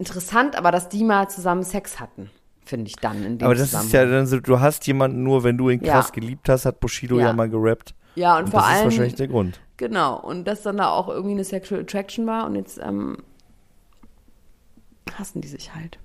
[0.00, 2.30] Interessant aber, dass die mal zusammen Sex hatten,
[2.64, 5.44] finde ich dann in dem Aber das ist ja dann so, du hast jemanden nur,
[5.44, 5.92] wenn du ihn Ja.
[5.92, 7.32] krass geliebt hast, hat Bushido ja, Ja.
[7.34, 7.94] mal gerappt.
[8.16, 8.84] Ja, und, Und vor das ist allem.
[8.86, 9.60] wahrscheinlich der Grund.
[9.76, 13.18] Genau, und dass dann da auch irgendwie eine Sexual Attraction war und jetzt ähm,
[15.16, 15.98] hassen die sich halt.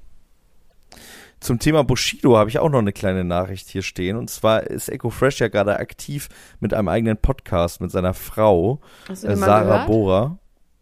[1.39, 4.17] Zum Thema Bushido habe ich auch noch eine kleine Nachricht hier stehen.
[4.17, 6.27] Und zwar ist Echo Fresh ja gerade aktiv
[6.59, 8.79] mit einem eigenen Podcast mit seiner Frau,
[9.09, 9.85] äh, Sarah?
[9.85, 10.37] Bora.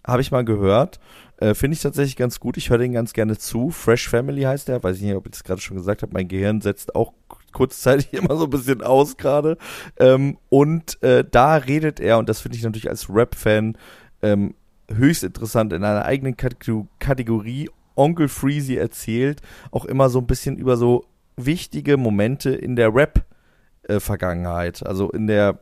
[0.05, 0.99] Habe ich mal gehört.
[1.43, 2.55] Äh, Finde ich tatsächlich ganz gut.
[2.55, 3.69] Ich höre den ganz gerne zu.
[3.69, 4.81] Fresh Family heißt der.
[4.81, 6.13] Weiß ich nicht, ob ich das gerade schon gesagt habe.
[6.13, 7.11] Mein Gehirn setzt auch
[7.51, 9.57] kurzzeitig immer so ein bisschen aus gerade.
[9.99, 13.77] Ähm, und äh, da redet er, und das finde ich natürlich als Rap-Fan
[14.21, 14.55] ähm,
[14.89, 19.41] höchst interessant, in einer eigenen Kategor- Kategorie Onkel Freezy erzählt,
[19.71, 24.85] auch immer so ein bisschen über so wichtige Momente in der Rap-Vergangenheit.
[24.85, 25.59] also in der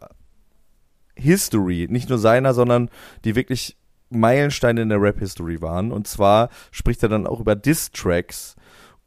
[1.15, 2.89] History, nicht nur seiner, sondern
[3.25, 3.77] die wirklich
[4.12, 5.91] Meilensteine in der Rap-History waren.
[5.91, 8.55] Und zwar spricht er dann auch über Diss-Tracks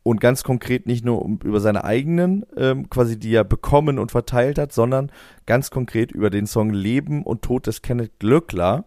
[0.02, 4.10] und ganz konkret nicht nur um, über seine eigenen, ähm, quasi die er bekommen und
[4.10, 5.10] verteilt hat, sondern
[5.46, 8.84] ganz konkret über den Song Leben und Tod des Kenneth Glöckler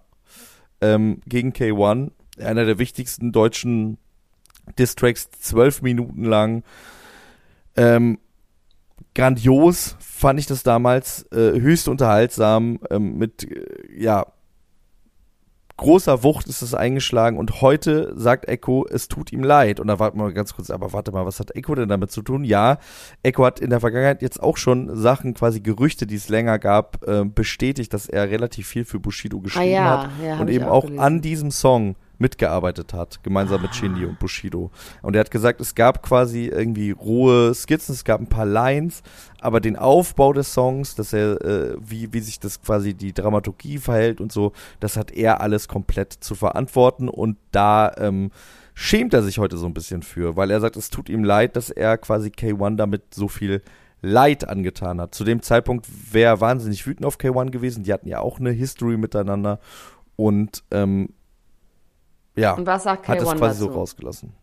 [0.80, 3.98] ähm, gegen K1, einer der wichtigsten deutschen
[4.78, 6.64] Diss-Tracks, zwölf Minuten lang.
[7.76, 8.20] Ähm,
[9.16, 13.66] grandios fand ich das damals, äh, höchst unterhaltsam, ähm, mit, äh,
[13.98, 14.28] ja,
[15.78, 19.80] großer Wucht ist es eingeschlagen und heute sagt Echo, es tut ihm leid.
[19.80, 22.12] Und da warten wir mal ganz kurz, aber warte mal, was hat Echo denn damit
[22.12, 22.44] zu tun?
[22.44, 22.80] Ja,
[23.24, 27.08] Echo hat in der Vergangenheit jetzt auch schon Sachen, quasi Gerüchte, die es länger gab,
[27.08, 30.78] äh, bestätigt, dass er relativ viel für Bushido geschrieben ja, hat ja, und eben auch
[30.78, 34.72] auch an diesem Song mitgearbeitet hat, gemeinsam mit Shindy und Bushido.
[35.02, 39.04] Und er hat gesagt, es gab quasi irgendwie rohe Skizzen, es gab ein paar Lines,
[39.40, 43.78] aber den Aufbau des Songs, dass er, äh, wie, wie sich das quasi die Dramaturgie
[43.78, 48.32] verhält und so, das hat er alles komplett zu verantworten und da ähm,
[48.74, 51.56] schämt er sich heute so ein bisschen für, weil er sagt, es tut ihm leid,
[51.56, 53.62] dass er quasi K1 damit so viel
[54.02, 55.16] Leid angetan hat.
[55.16, 58.52] Zu dem Zeitpunkt wäre er wahnsinnig wütend auf K1 gewesen, die hatten ja auch eine
[58.52, 59.60] History miteinander
[60.16, 61.10] und ähm,
[62.38, 63.72] ja, Und was sagt hat es K1 quasi dazu?
[63.74, 64.34] so rausgelassen.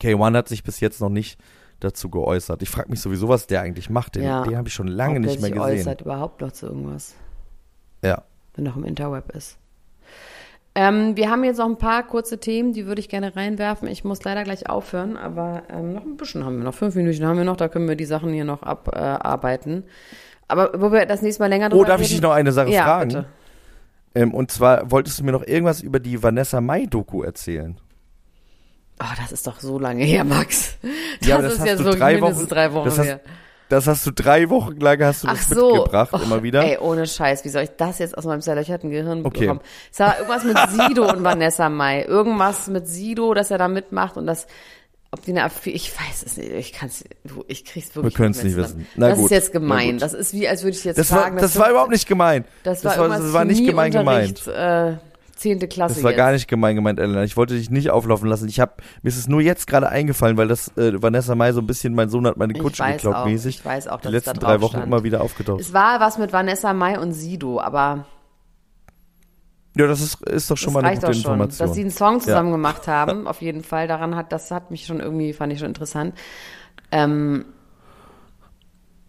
[0.00, 1.38] K1 hat sich bis jetzt noch nicht
[1.80, 2.62] dazu geäußert.
[2.62, 4.14] Ich frage mich sowieso, was der eigentlich macht.
[4.14, 4.42] Den, Ja.
[4.44, 5.78] den habe ich schon lange Ob der nicht mehr sich gesehen.
[5.80, 7.14] äußert überhaupt noch zu irgendwas,
[8.02, 8.22] Ja.
[8.54, 9.56] wenn er noch im Interweb ist.
[10.76, 13.88] Ähm, wir haben jetzt noch ein paar kurze Themen, die würde ich gerne reinwerfen.
[13.88, 16.74] Ich muss leider gleich aufhören, aber ähm, noch ein bisschen haben wir noch.
[16.74, 19.84] Fünf Minuten haben wir noch, da können wir die Sachen hier noch abarbeiten.
[20.46, 22.52] aber wo wir das nächste Mal länger drüber Oh, darf ich reden- dich noch eine
[22.52, 23.08] Sache ja, fragen?
[23.08, 23.26] Bitte.
[24.14, 27.78] Ähm, und zwar wolltest du mir noch irgendwas über die Vanessa Mai-Doku erzählen.
[29.02, 30.76] Oh, das ist doch so lange her, Max.
[31.20, 33.20] Das, Ja, das ist du wirklich drei mindestens Wochen- drei Wochen das hast- her.
[33.70, 35.72] Das hast du drei Wochen lang hast du Ach das so.
[35.76, 36.64] mitgebracht, Oh, immer wieder.
[36.64, 39.42] Ey, ohne Scheiß, wie soll ich das jetzt aus meinem zerlöcherten Gehirn Okay.
[39.42, 39.60] bekommen?
[39.92, 42.02] Es war irgendwas mit Sido und Vanessa Mai.
[42.02, 44.48] Irgendwas mit Sido, dass er da mitmacht und das,
[45.12, 48.54] ob die eine ich weiß es nicht, ich kann's, du, ich krieg's wirklich können's nicht
[48.56, 48.80] mehr wissen.
[48.80, 48.86] zusammen.
[48.96, 49.98] Na das gut, ist jetzt gemein.
[49.98, 52.46] Das ist wie, als würde ich jetzt das war, sagen, das war überhaupt nicht gemeint.
[52.62, 54.46] das war, das war, das war nicht gemein gemeint.
[54.46, 54.96] Äh,
[55.42, 56.18] Klasse Das war jetzt.
[56.18, 57.24] gar nicht gemein gemeint, Elena.
[57.24, 58.46] Ich wollte dich nicht auflaufen lassen.
[58.48, 61.60] Ich hab, mir ist es nur jetzt gerade eingefallen, weil das äh, Vanessa Mai so
[61.60, 63.56] ein bisschen, mein Sohn hat meine Kutsche geklaut mäßig.
[63.60, 64.86] ich weiß auch, die dass es da letzten drei drauf Wochen stand.
[64.86, 65.60] immer wieder aufgetaucht.
[65.60, 68.04] Es war was mit Vanessa Mai und Sido, aber
[69.76, 71.32] Ja, das ist, ist doch schon das mal eine gute schon.
[71.32, 71.66] Information.
[71.66, 73.86] Dass sie einen Song zusammen gemacht haben, auf jeden Fall.
[73.86, 76.14] Daran hat, das hat mich schon irgendwie, fand ich schon interessant.
[76.90, 77.44] Ähm,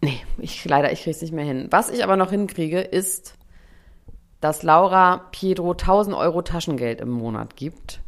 [0.01, 1.67] nee, ich, leider, ich krieg's nicht mehr hin.
[1.71, 3.35] Was ich aber noch hinkriege, ist,
[4.39, 8.01] dass Laura Pietro 1000 Euro Taschengeld im Monat gibt.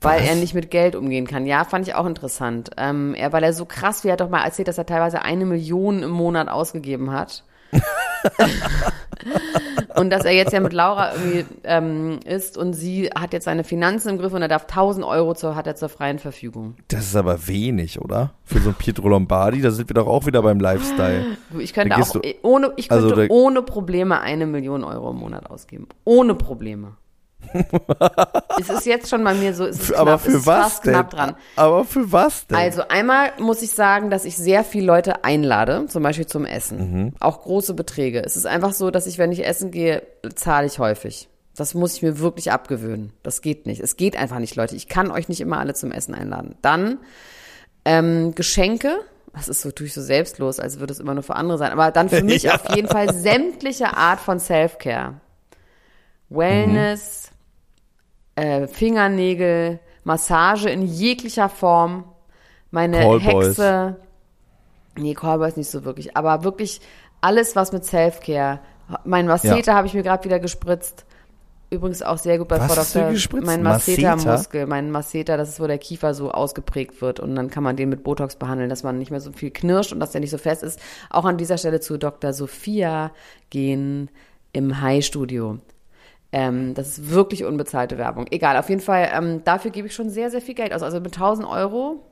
[0.00, 0.28] Weil Was?
[0.30, 1.46] er nicht mit Geld umgehen kann.
[1.46, 2.70] Ja, fand ich auch interessant.
[2.76, 5.22] Ähm, er, weil er so krass, wie er hat doch mal erzählt, dass er teilweise
[5.22, 7.44] eine Million im Monat ausgegeben hat.
[9.96, 13.64] und dass er jetzt ja mit Laura irgendwie ähm, ist und sie hat jetzt seine
[13.64, 16.74] Finanzen im Griff und er darf 1000 Euro zur, hat er zur freien Verfügung.
[16.88, 18.32] das ist aber wenig, oder?
[18.44, 21.24] Für so ein Pietro Lombardi, da sind wir doch auch wieder beim Lifestyle.
[21.58, 25.16] Ich könnte auch du- ohne, ich also könnte da- ohne Probleme eine Million Euro im
[25.16, 25.86] Monat ausgeben.
[26.04, 26.96] Ohne Probleme.
[28.60, 30.62] Es ist jetzt schon bei mir so, es ist knapp, aber es für ist was
[30.62, 30.92] fast denn?
[30.94, 31.34] knapp dran.
[31.56, 32.56] Aber für was denn?
[32.56, 36.78] Also einmal muss ich sagen, dass ich sehr viele Leute einlade, zum Beispiel zum Essen.
[37.06, 37.12] Mhm.
[37.20, 38.22] Auch große Beträge.
[38.24, 40.02] Es ist einfach so, dass ich, wenn ich essen gehe,
[40.34, 41.28] zahle ich häufig.
[41.56, 43.12] Das muss ich mir wirklich abgewöhnen.
[43.22, 43.80] Das geht nicht.
[43.80, 44.74] Es geht einfach nicht, Leute.
[44.74, 46.56] Ich kann euch nicht immer alle zum Essen einladen.
[46.62, 46.98] Dann
[47.84, 48.96] ähm, Geschenke.
[49.34, 51.72] Das ist so tue ich so selbstlos, als würde es immer nur für andere sein.
[51.72, 52.54] Aber dann für mich Ja.
[52.54, 55.14] auf jeden Fall sämtliche Art von Self-Care.
[56.30, 57.30] Wellness,
[58.34, 62.04] äh, Fingernägel, Massage in jeglicher Form,
[62.70, 63.46] meine Callboys.
[63.48, 63.96] Hexe.
[64.96, 66.80] Nee, Callboys nicht so wirklich, aber wirklich
[67.20, 68.60] alles, was mit Self-Care.
[69.04, 71.06] Mein Masseter habe ich mir gerade wieder gespritzt.
[71.70, 73.46] übrigens auch sehr gut bei gespritzt?
[73.46, 74.16] Mein Masseter?
[74.16, 77.76] Masseter-Muskel, mein Masseter, das ist, wo der Kiefer so ausgeprägt wird und dann kann man
[77.76, 80.30] den mit Botox behandeln, dass man nicht mehr so viel knirscht und dass der nicht
[80.30, 80.78] so fest ist.
[81.08, 82.34] Auch an dieser Stelle zu Dr.
[82.34, 83.12] Sophia
[83.48, 84.10] gehen
[84.52, 85.58] im High-Studio.
[86.32, 88.26] Ähm, das ist wirklich unbezahlte Werbung.
[88.30, 90.82] Egal, auf jeden Fall, ähm, dafür gebe ich schon sehr, sehr viel Geld aus.
[90.82, 92.02] Also mit 1000 Euro,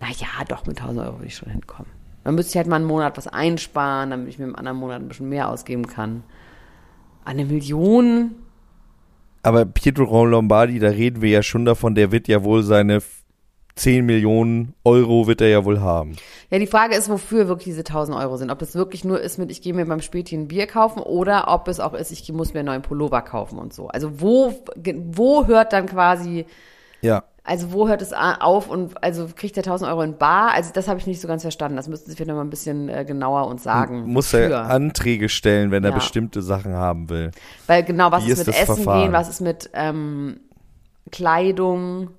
[0.00, 1.90] naja, doch, mit 1000 Euro würde ich schon hinkommen.
[2.24, 5.02] Dann müsste ich halt mal einen Monat was einsparen, damit ich mir im anderen Monat
[5.02, 6.22] ein bisschen mehr ausgeben kann.
[7.24, 8.34] Eine Million,
[9.42, 13.00] Aber Pietro Lombardi, da reden wir ja schon davon, der wird ja wohl seine
[13.76, 16.16] 10 Millionen Euro wird er ja wohl haben.
[16.50, 18.50] Ja, die Frage ist, wofür wirklich diese 1000 Euro sind.
[18.50, 21.48] Ob das wirklich nur ist mit, ich gehe mir beim Späti ein Bier kaufen oder
[21.48, 23.88] ob es auch ist, ich muss mir einen neuen Pullover kaufen und so.
[23.88, 24.52] Also wo,
[25.12, 26.44] wo hört dann quasi,
[27.00, 27.22] Ja.
[27.44, 30.52] also wo hört es auf und also kriegt der 1000 Euro in Bar?
[30.52, 31.76] Also das habe ich nicht so ganz verstanden.
[31.76, 34.12] Das müssten Sie vielleicht noch mal ein bisschen äh, genauer uns sagen.
[34.12, 34.50] Muss wofür.
[34.50, 35.96] er Anträge stellen, wenn er Ja.
[35.96, 37.30] bestimmte Sachen haben will.
[37.66, 39.02] Weil genau, was ist ist mit Essen Verfahren?
[39.04, 40.40] gehen, was ist mit ähm,
[41.12, 42.10] Kleidung,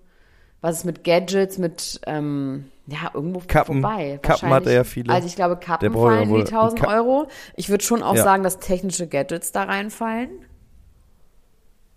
[0.61, 3.81] was ist mit Gadgets, mit ähm, ja, irgendwo Kappen.
[3.81, 4.19] vorbei.
[4.21, 5.11] Kappen hat er ja viele.
[5.13, 7.27] Also ich glaube, Kappen fallen wohl die 1000 ein Ka- Euro.
[7.55, 8.23] Ich würde schon auch Ja.
[8.23, 10.29] sagen, dass technische Gadgets da reinfallen.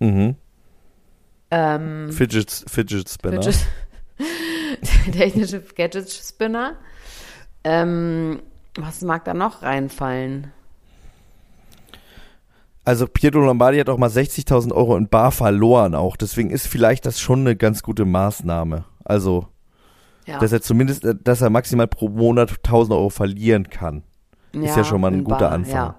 [0.01, 0.37] Mhm.
[1.51, 3.43] Ähm, Fidget, Fidget Spinner.
[3.43, 3.67] Fidget-
[5.13, 6.77] technische Gadget-Spinner.
[7.65, 8.43] Ähm,
[8.77, 10.53] was mag da noch reinfallen?
[12.85, 16.17] Also Pietro Lombardi hat auch mal 60.000 Euro in Bar verloren auch.
[16.17, 18.85] Deswegen ist vielleicht das schon eine ganz gute Maßnahme.
[19.05, 19.49] Also,
[20.27, 24.03] Ja, dass er zumindest, äh, dass er maximal pro Monat 1.000 Euro verlieren kann.
[24.53, 25.75] ist ja schon mal ein in guter Anfang.
[25.75, 25.97] Ja.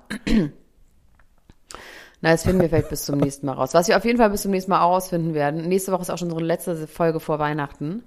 [2.25, 3.75] Na, das finden wir vielleicht bis zum nächsten Mal raus.
[3.75, 6.09] Was wir auf jeden Fall bis zum nächsten Mal auch rausfinden werden, nächste Woche ist
[6.09, 8.01] auch schon unsere letzte Folge vor Weihnachten.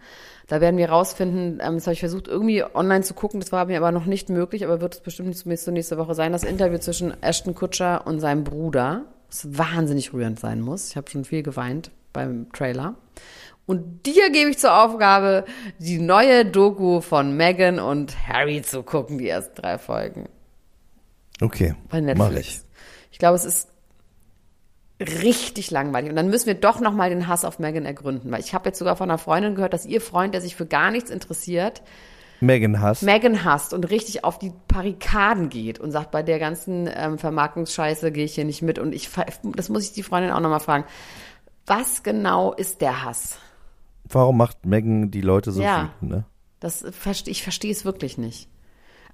[0.49, 3.67] Da werden wir rausfinden, ähm, das habe ich versucht irgendwie online zu gucken, das war
[3.67, 6.43] mir aber noch nicht möglich, aber wird es bestimmt nicht zumindest nächste Woche sein, das
[6.43, 10.91] Interview zwischen Ashton Kutscher und seinem Bruder, das wahnsinnig rührend sein muss.
[10.91, 12.97] Ich habe schon viel geweint beim Trailer.
[13.67, 15.45] Und dir gebe ich zur Aufgabe,
[15.79, 20.29] die neue Doku von Meghan und Harry zu gucken, die ersten drei Folgen
[21.41, 22.49] Okay, bei mach Netflix.
[22.49, 22.61] ich.
[23.13, 23.68] Ich glaube, es ist
[25.01, 26.11] richtig langweilig.
[26.11, 28.31] Und dann müssen wir doch nochmal den Hass auf Megan ergründen.
[28.31, 30.67] Weil ich habe jetzt sogar von einer Freundin gehört, dass ihr Freund, der sich für
[30.67, 31.83] gar nichts interessiert,
[32.41, 33.03] Megan Hass.
[33.03, 38.13] Megan hasst und richtig auf die Barrikaden geht und sagt, bei der ganzen ähm, Vermarktungsscheiße
[38.13, 38.79] gehe ich hier nicht mit.
[38.79, 39.11] Und ich,
[39.57, 40.85] das muss ich die Freundin auch nochmal fragen.
[41.67, 43.39] Was genau ist der Hass?
[44.05, 45.91] Warum macht Megan die Leute so Ja.
[46.01, 46.25] wütend, ne?
[46.61, 46.85] Das
[47.27, 48.49] ich verstehe es wirklich nicht.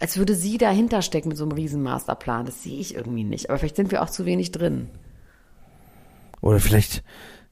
[0.01, 2.47] Als würde sie dahinter stecken mit so einem riesen Masterplan.
[2.47, 3.49] Das sehe ich irgendwie nicht.
[3.49, 4.91] Aber vielleicht sind wir auch zu wenig drin.
[6.45, 7.03] Oder vielleicht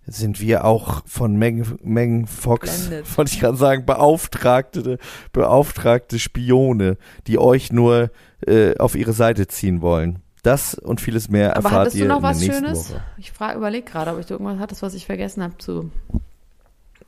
[0.06, 3.16] sind wir auch von Megan, Megan Fox, Blendet.
[3.16, 4.98] wollte ich gerade sagen, beauftragte,
[5.32, 8.10] beauftragte Spione, die euch nur
[8.46, 10.18] äh, auf ihre Seite ziehen wollen.
[10.42, 12.90] Das und vieles mehr Aber erfahrt ihr du noch in der was nächsten Schönes?
[12.90, 13.02] Woche.
[13.16, 15.90] Ich frage, überleg gerade, ob ich irgendwas hattest, was ich vergessen habe zu.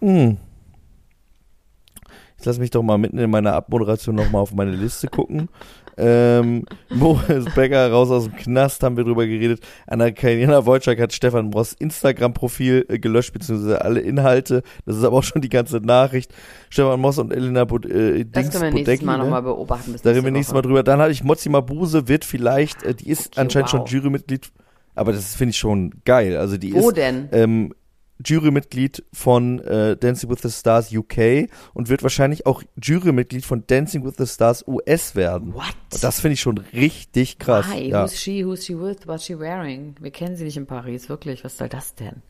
[0.00, 0.38] Hm.
[2.44, 5.48] Jetzt lass mich doch mal mitten in meiner Abmoderation nochmal auf meine Liste gucken.
[5.96, 9.60] Ähm, Moritz Becker raus aus dem Knast, haben wir drüber geredet.
[9.86, 14.62] Anna-Karina Wojcik hat Stefan Bross Instagram-Profil äh, gelöscht, beziehungsweise alle Inhalte.
[14.84, 16.34] Das ist aber auch schon die ganze Nachricht.
[16.68, 19.22] Stefan Moss und Elena Bod äh, Das können wir nächstes Mal ne?
[19.24, 19.92] nochmal beobachten.
[19.92, 20.82] Bis Da reden wir nächstes Mal drüber.
[20.82, 23.88] Dann hatte ich Mozzi Mabuse, wird vielleicht, äh, die ist Okay, anscheinend wow.
[23.88, 24.52] schon Jurymitglied,
[24.94, 26.36] aber das finde ich schon geil.
[26.36, 27.30] Also die Wo ist denn?
[27.32, 27.72] ähm,
[28.24, 34.04] Jurymitglied von äh, Dancing with the Stars UK und wird wahrscheinlich auch Jurymitglied von Dancing
[34.04, 35.54] with the Stars US werden.
[35.54, 35.74] What?
[35.92, 37.66] Und das finde ich schon richtig krass.
[37.70, 37.88] Why?
[37.88, 38.04] Ja.
[38.04, 38.44] Who's she?
[38.44, 39.06] Who's she with?
[39.06, 39.94] What's she wearing?
[40.00, 41.44] Wir kennen sie nicht in Paris, wirklich.
[41.44, 42.22] Was soll das denn?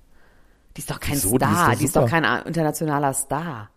[0.76, 1.38] Die ist doch kein Wieso?
[1.38, 1.70] Die ist Star.
[1.70, 3.70] doch Die ist doch kein internationaler Star.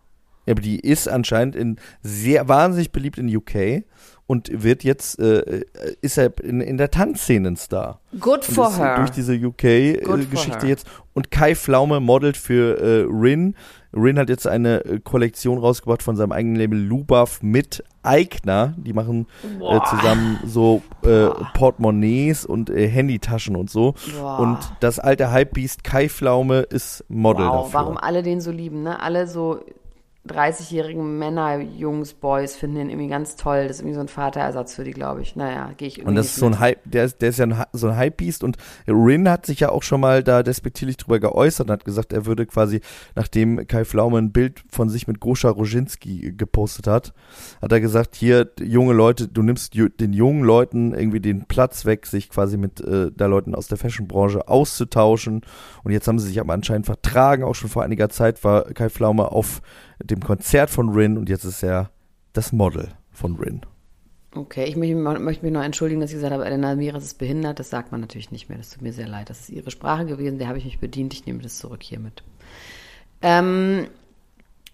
[0.45, 3.83] ja, aber die ist anscheinend in sehr wahnsinnig beliebt in UK
[4.27, 5.65] und wird jetzt äh, äh,
[6.01, 8.01] ist er in, in der Tanzszene ein Star.
[8.19, 8.97] Good for her.
[8.97, 10.69] Durch diese UK-Geschichte her.
[10.69, 10.85] jetzt.
[11.13, 13.55] Und Kai Pflaume modelt für äh, Rin.
[13.93, 18.73] Rin hat jetzt eine äh, Kollektion rausgebracht von seinem eigenen Label Lubav mit Eigner.
[18.77, 19.27] Die machen
[19.61, 23.95] äh, zusammen so äh, Portemonnaies und äh, Handytaschen und so.
[24.19, 24.39] Boah.
[24.39, 27.79] Und das alte Hypebeast Kai Pflaume ist Model wow, dafür.
[27.79, 29.01] warum alle den so lieben, ne?
[29.01, 29.61] Alle so
[30.27, 33.67] 30-jährigen Männer, Jungs, Boys finden den irgendwie ganz toll.
[33.67, 35.35] Das ist irgendwie so ein Vaterersatz für die, glaube ich.
[35.35, 36.59] Naja, gehe ich irgendwie Und das ist so ein.
[36.59, 38.57] Hype, der ist, der ist ja ein, so ein Hypebeast und
[38.87, 42.25] Rin hat sich ja auch schon mal da despektierlich drüber geäußert und hat gesagt, er
[42.25, 42.81] würde quasi,
[43.15, 47.13] nachdem Kai Pflaume ein Bild von sich mit Goscha Roginski gepostet hat,
[47.61, 52.05] hat er gesagt, hier, junge Leute, du nimmst den jungen Leuten irgendwie den Platz weg,
[52.05, 55.41] sich quasi mit äh, da Leuten aus der Fashionbranche auszutauschen.
[55.83, 58.89] Und jetzt haben sie sich aber anscheinend vertragen, auch schon vor einiger Zeit war Kai
[58.89, 59.61] Pflaume auf
[60.03, 61.91] dem Konzert von Rin und jetzt ist er
[62.33, 63.61] das Model von Rin.
[64.35, 67.59] Okay, ich möchte, möchte mich noch entschuldigen, dass ich gesagt habe, Elena Miras ist behindert.
[67.59, 68.57] Das sagt man natürlich nicht mehr.
[68.57, 69.29] Das tut mir sehr leid.
[69.29, 70.37] Das ist ihre Sprache gewesen.
[70.37, 71.13] Der habe ich mich bedient.
[71.13, 72.23] Ich nehme das zurück hiermit.
[73.21, 73.87] Ähm,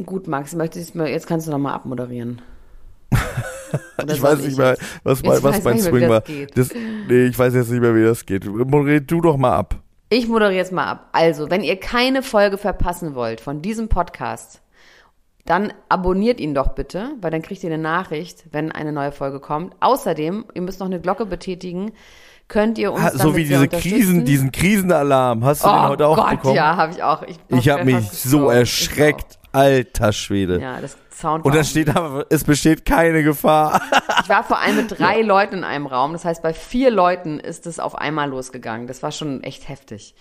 [0.05, 2.41] gut, Max, möchtest du, jetzt kannst du noch mal abmoderieren.
[4.07, 6.23] ich weiß nicht mehr, was, was, was mein Swing war.
[6.55, 6.71] Das,
[7.07, 8.45] nee, ich weiß jetzt nicht mehr, wie das geht.
[8.45, 9.79] Moderier du doch mal ab.
[10.09, 11.09] Ich moderiere jetzt mal ab.
[11.11, 14.62] Also, wenn ihr keine Folge verpassen wollt von diesem Podcast,
[15.45, 19.39] dann abonniert ihn doch bitte, weil dann kriegt ihr eine Nachricht, wenn eine neue Folge
[19.39, 19.75] kommt.
[19.81, 21.91] Außerdem, ihr müsst noch eine Glocke betätigen,
[22.47, 25.43] könnt ihr uns ha, so wie diese Krisen, diesen Krisenalarm.
[25.43, 26.55] Hast du oh den heute auch Gott, bekommen?
[26.55, 27.23] Ja, habe ich auch.
[27.23, 29.39] Ich, ich habe mich so erschreckt.
[29.51, 30.59] Alter Schwede.
[30.59, 31.45] Ja, das Sound.
[31.45, 33.81] Und da steht aber, es besteht keine Gefahr.
[34.23, 35.25] Ich war vor allem mit drei ja.
[35.25, 36.13] Leuten in einem Raum.
[36.13, 38.87] Das heißt, bei vier Leuten ist es auf einmal losgegangen.
[38.87, 40.15] Das war schon echt heftig.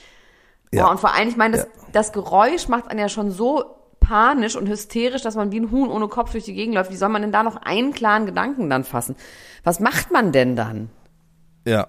[0.73, 0.85] Ja.
[0.85, 1.71] Boah, und vor allem, ich meine, das, ja.
[1.93, 5.89] das Geräusch macht einen ja schon so panisch und hysterisch, dass man wie ein Huhn
[5.89, 6.91] ohne Kopf durch die Gegend läuft.
[6.91, 9.17] Wie soll man denn da noch einen klaren Gedanken dann fassen?
[9.65, 10.91] Was macht man denn dann?
[11.67, 11.89] Ja.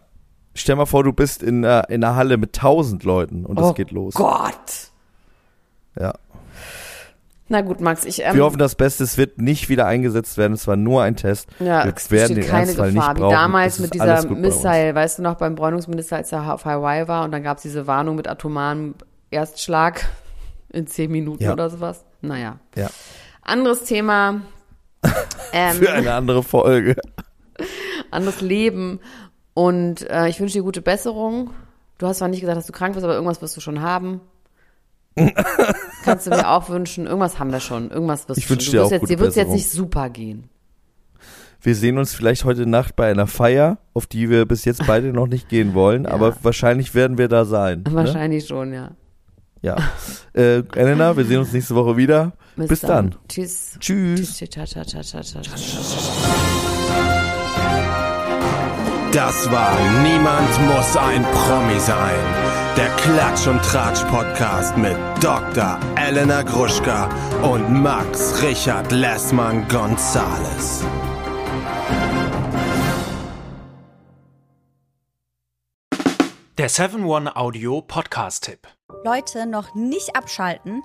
[0.56, 3.66] Stell mal vor, du bist in, äh, in einer Halle mit tausend Leuten und es
[3.66, 4.14] oh geht los.
[4.14, 4.92] Gott!
[6.00, 6.14] Ja.
[7.50, 8.24] Na gut, Max, ich.
[8.24, 10.54] Ähm, Wir hoffen das Beste, es wird nicht wieder eingesetzt werden.
[10.54, 11.50] Es war nur ein Test.
[11.60, 12.88] Ja, Wir es werden den keine Gefahr.
[12.88, 13.30] Nicht brauchen.
[13.30, 17.26] Wie damals mit dieser Missile, weißt du noch, beim Bräunungsminister, als er auf Hawaii war
[17.26, 18.94] und dann gab es diese Warnung mit atomaren
[19.32, 20.06] Erstschlag
[20.74, 21.54] in zehn Minuten ja.
[21.54, 22.04] oder sowas.
[22.22, 22.60] Naja.
[22.76, 22.90] Ja.
[23.42, 24.42] Anderes Thema.
[25.56, 26.96] Ähm, Für eine andere Folge.
[28.10, 29.00] anderes Leben.
[29.54, 31.52] Und äh, ich wünsche dir gute Besserung.
[32.00, 34.22] Du hast zwar nicht gesagt, dass du krank bist, aber irgendwas wirst du schon haben.
[36.04, 37.06] Kannst du mir auch wünschen.
[37.06, 37.92] Irgendwas haben wir schon.
[37.92, 38.72] Irgendwas wirst ich du schon.
[38.72, 40.50] Dir auch jetzt, dir wird es jetzt nicht super gehen.
[41.62, 45.14] Wir sehen uns vielleicht heute Nacht bei einer Feier, auf die wir bis jetzt beide
[45.14, 46.12] noch nicht gehen wollen, ja.
[46.12, 47.84] aber wahrscheinlich werden wir da sein.
[47.88, 47.94] Ne?
[47.94, 48.48] Wahrscheinlich ne?
[48.48, 48.92] schon, ja.
[49.64, 49.78] Ja.
[50.34, 52.34] Äh, Elena, wir sehen uns nächste Woche wieder.
[52.56, 53.12] Bis, bis dann.
[53.12, 53.16] dann.
[53.28, 53.78] Tschüss.
[53.80, 54.38] Tschüss.
[59.12, 65.80] Das war Niemand muss ein Promi sein der Klatsch und Tratsch Podcast mit Dr.
[65.96, 67.08] Elena Gruschka
[67.44, 70.84] und Max Richard Lessmann Gonzales.
[76.60, 78.68] Der 7-One Audio Podcast-Tipp.
[79.04, 80.84] Leute, noch nicht abschalten.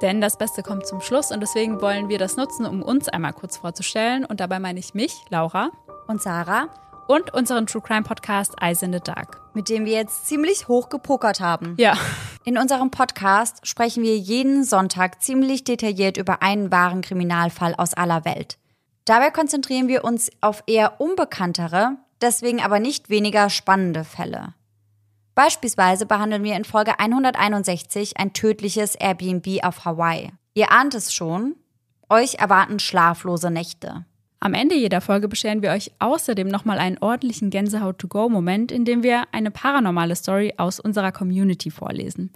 [0.00, 3.32] Denn das Beste kommt zum Schluss und deswegen wollen wir das nutzen, um uns einmal
[3.32, 4.24] kurz vorzustellen.
[4.24, 5.72] Und dabei meine ich mich, Laura.
[6.06, 6.68] Und Sarah
[7.08, 9.40] und unseren True Crime Podcast Eyes in the Dark.
[9.54, 11.74] Mit dem wir jetzt ziemlich hoch gepokert haben.
[11.80, 11.96] Ja.
[12.44, 18.24] In unserem Podcast sprechen wir jeden Sonntag ziemlich detailliert über einen wahren Kriminalfall aus aller
[18.24, 18.56] Welt.
[19.04, 24.54] Dabei konzentrieren wir uns auf eher unbekanntere, deswegen aber nicht weniger spannende Fälle.
[25.38, 30.32] Beispielsweise behandeln wir in Folge 161 ein tödliches Airbnb auf Hawaii.
[30.54, 31.54] Ihr ahnt es schon,
[32.08, 34.04] euch erwarten schlaflose Nächte.
[34.40, 39.26] Am Ende jeder Folge bescheren wir euch außerdem nochmal einen ordentlichen Gänsehaut-to-go-Moment, in dem wir
[39.30, 42.32] eine paranormale Story aus unserer Community vorlesen.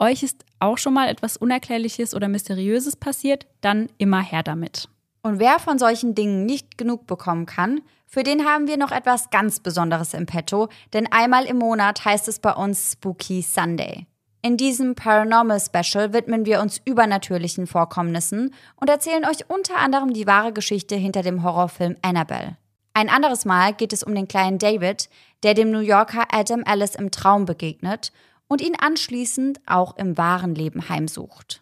[0.00, 4.88] Euch ist auch schon mal etwas Unerklärliches oder Mysteriöses passiert, dann immer her damit.
[5.22, 9.30] Und wer von solchen Dingen nicht genug bekommen kann, für den haben wir noch etwas
[9.30, 14.06] ganz Besonderes im Petto, denn einmal im Monat heißt es bei uns Spooky Sunday.
[14.42, 20.26] In diesem Paranormal Special widmen wir uns übernatürlichen Vorkommnissen und erzählen euch unter anderem die
[20.26, 22.56] wahre Geschichte hinter dem Horrorfilm Annabelle.
[22.92, 25.08] Ein anderes Mal geht es um den kleinen David,
[25.44, 28.12] der dem New Yorker Adam Ellis im Traum begegnet
[28.48, 31.61] und ihn anschließend auch im wahren Leben heimsucht.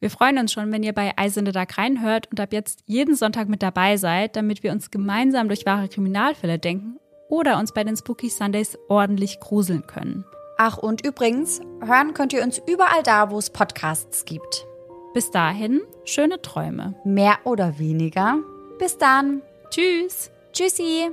[0.00, 3.50] Wir freuen uns schon, wenn ihr bei Eisende Dark reinhört und ab jetzt jeden Sonntag
[3.50, 6.98] mit dabei seid, damit wir uns gemeinsam durch wahre Kriminalfälle denken
[7.28, 10.24] oder uns bei den Spooky Sundays ordentlich gruseln können.
[10.56, 14.66] Ach, und übrigens, hören könnt ihr uns überall da, wo es Podcasts gibt.
[15.12, 16.94] Bis dahin, schöne Träume.
[17.04, 18.38] Mehr oder weniger.
[18.78, 19.42] Bis dann.
[19.68, 20.30] Tschüss.
[20.52, 21.10] Tschüssi.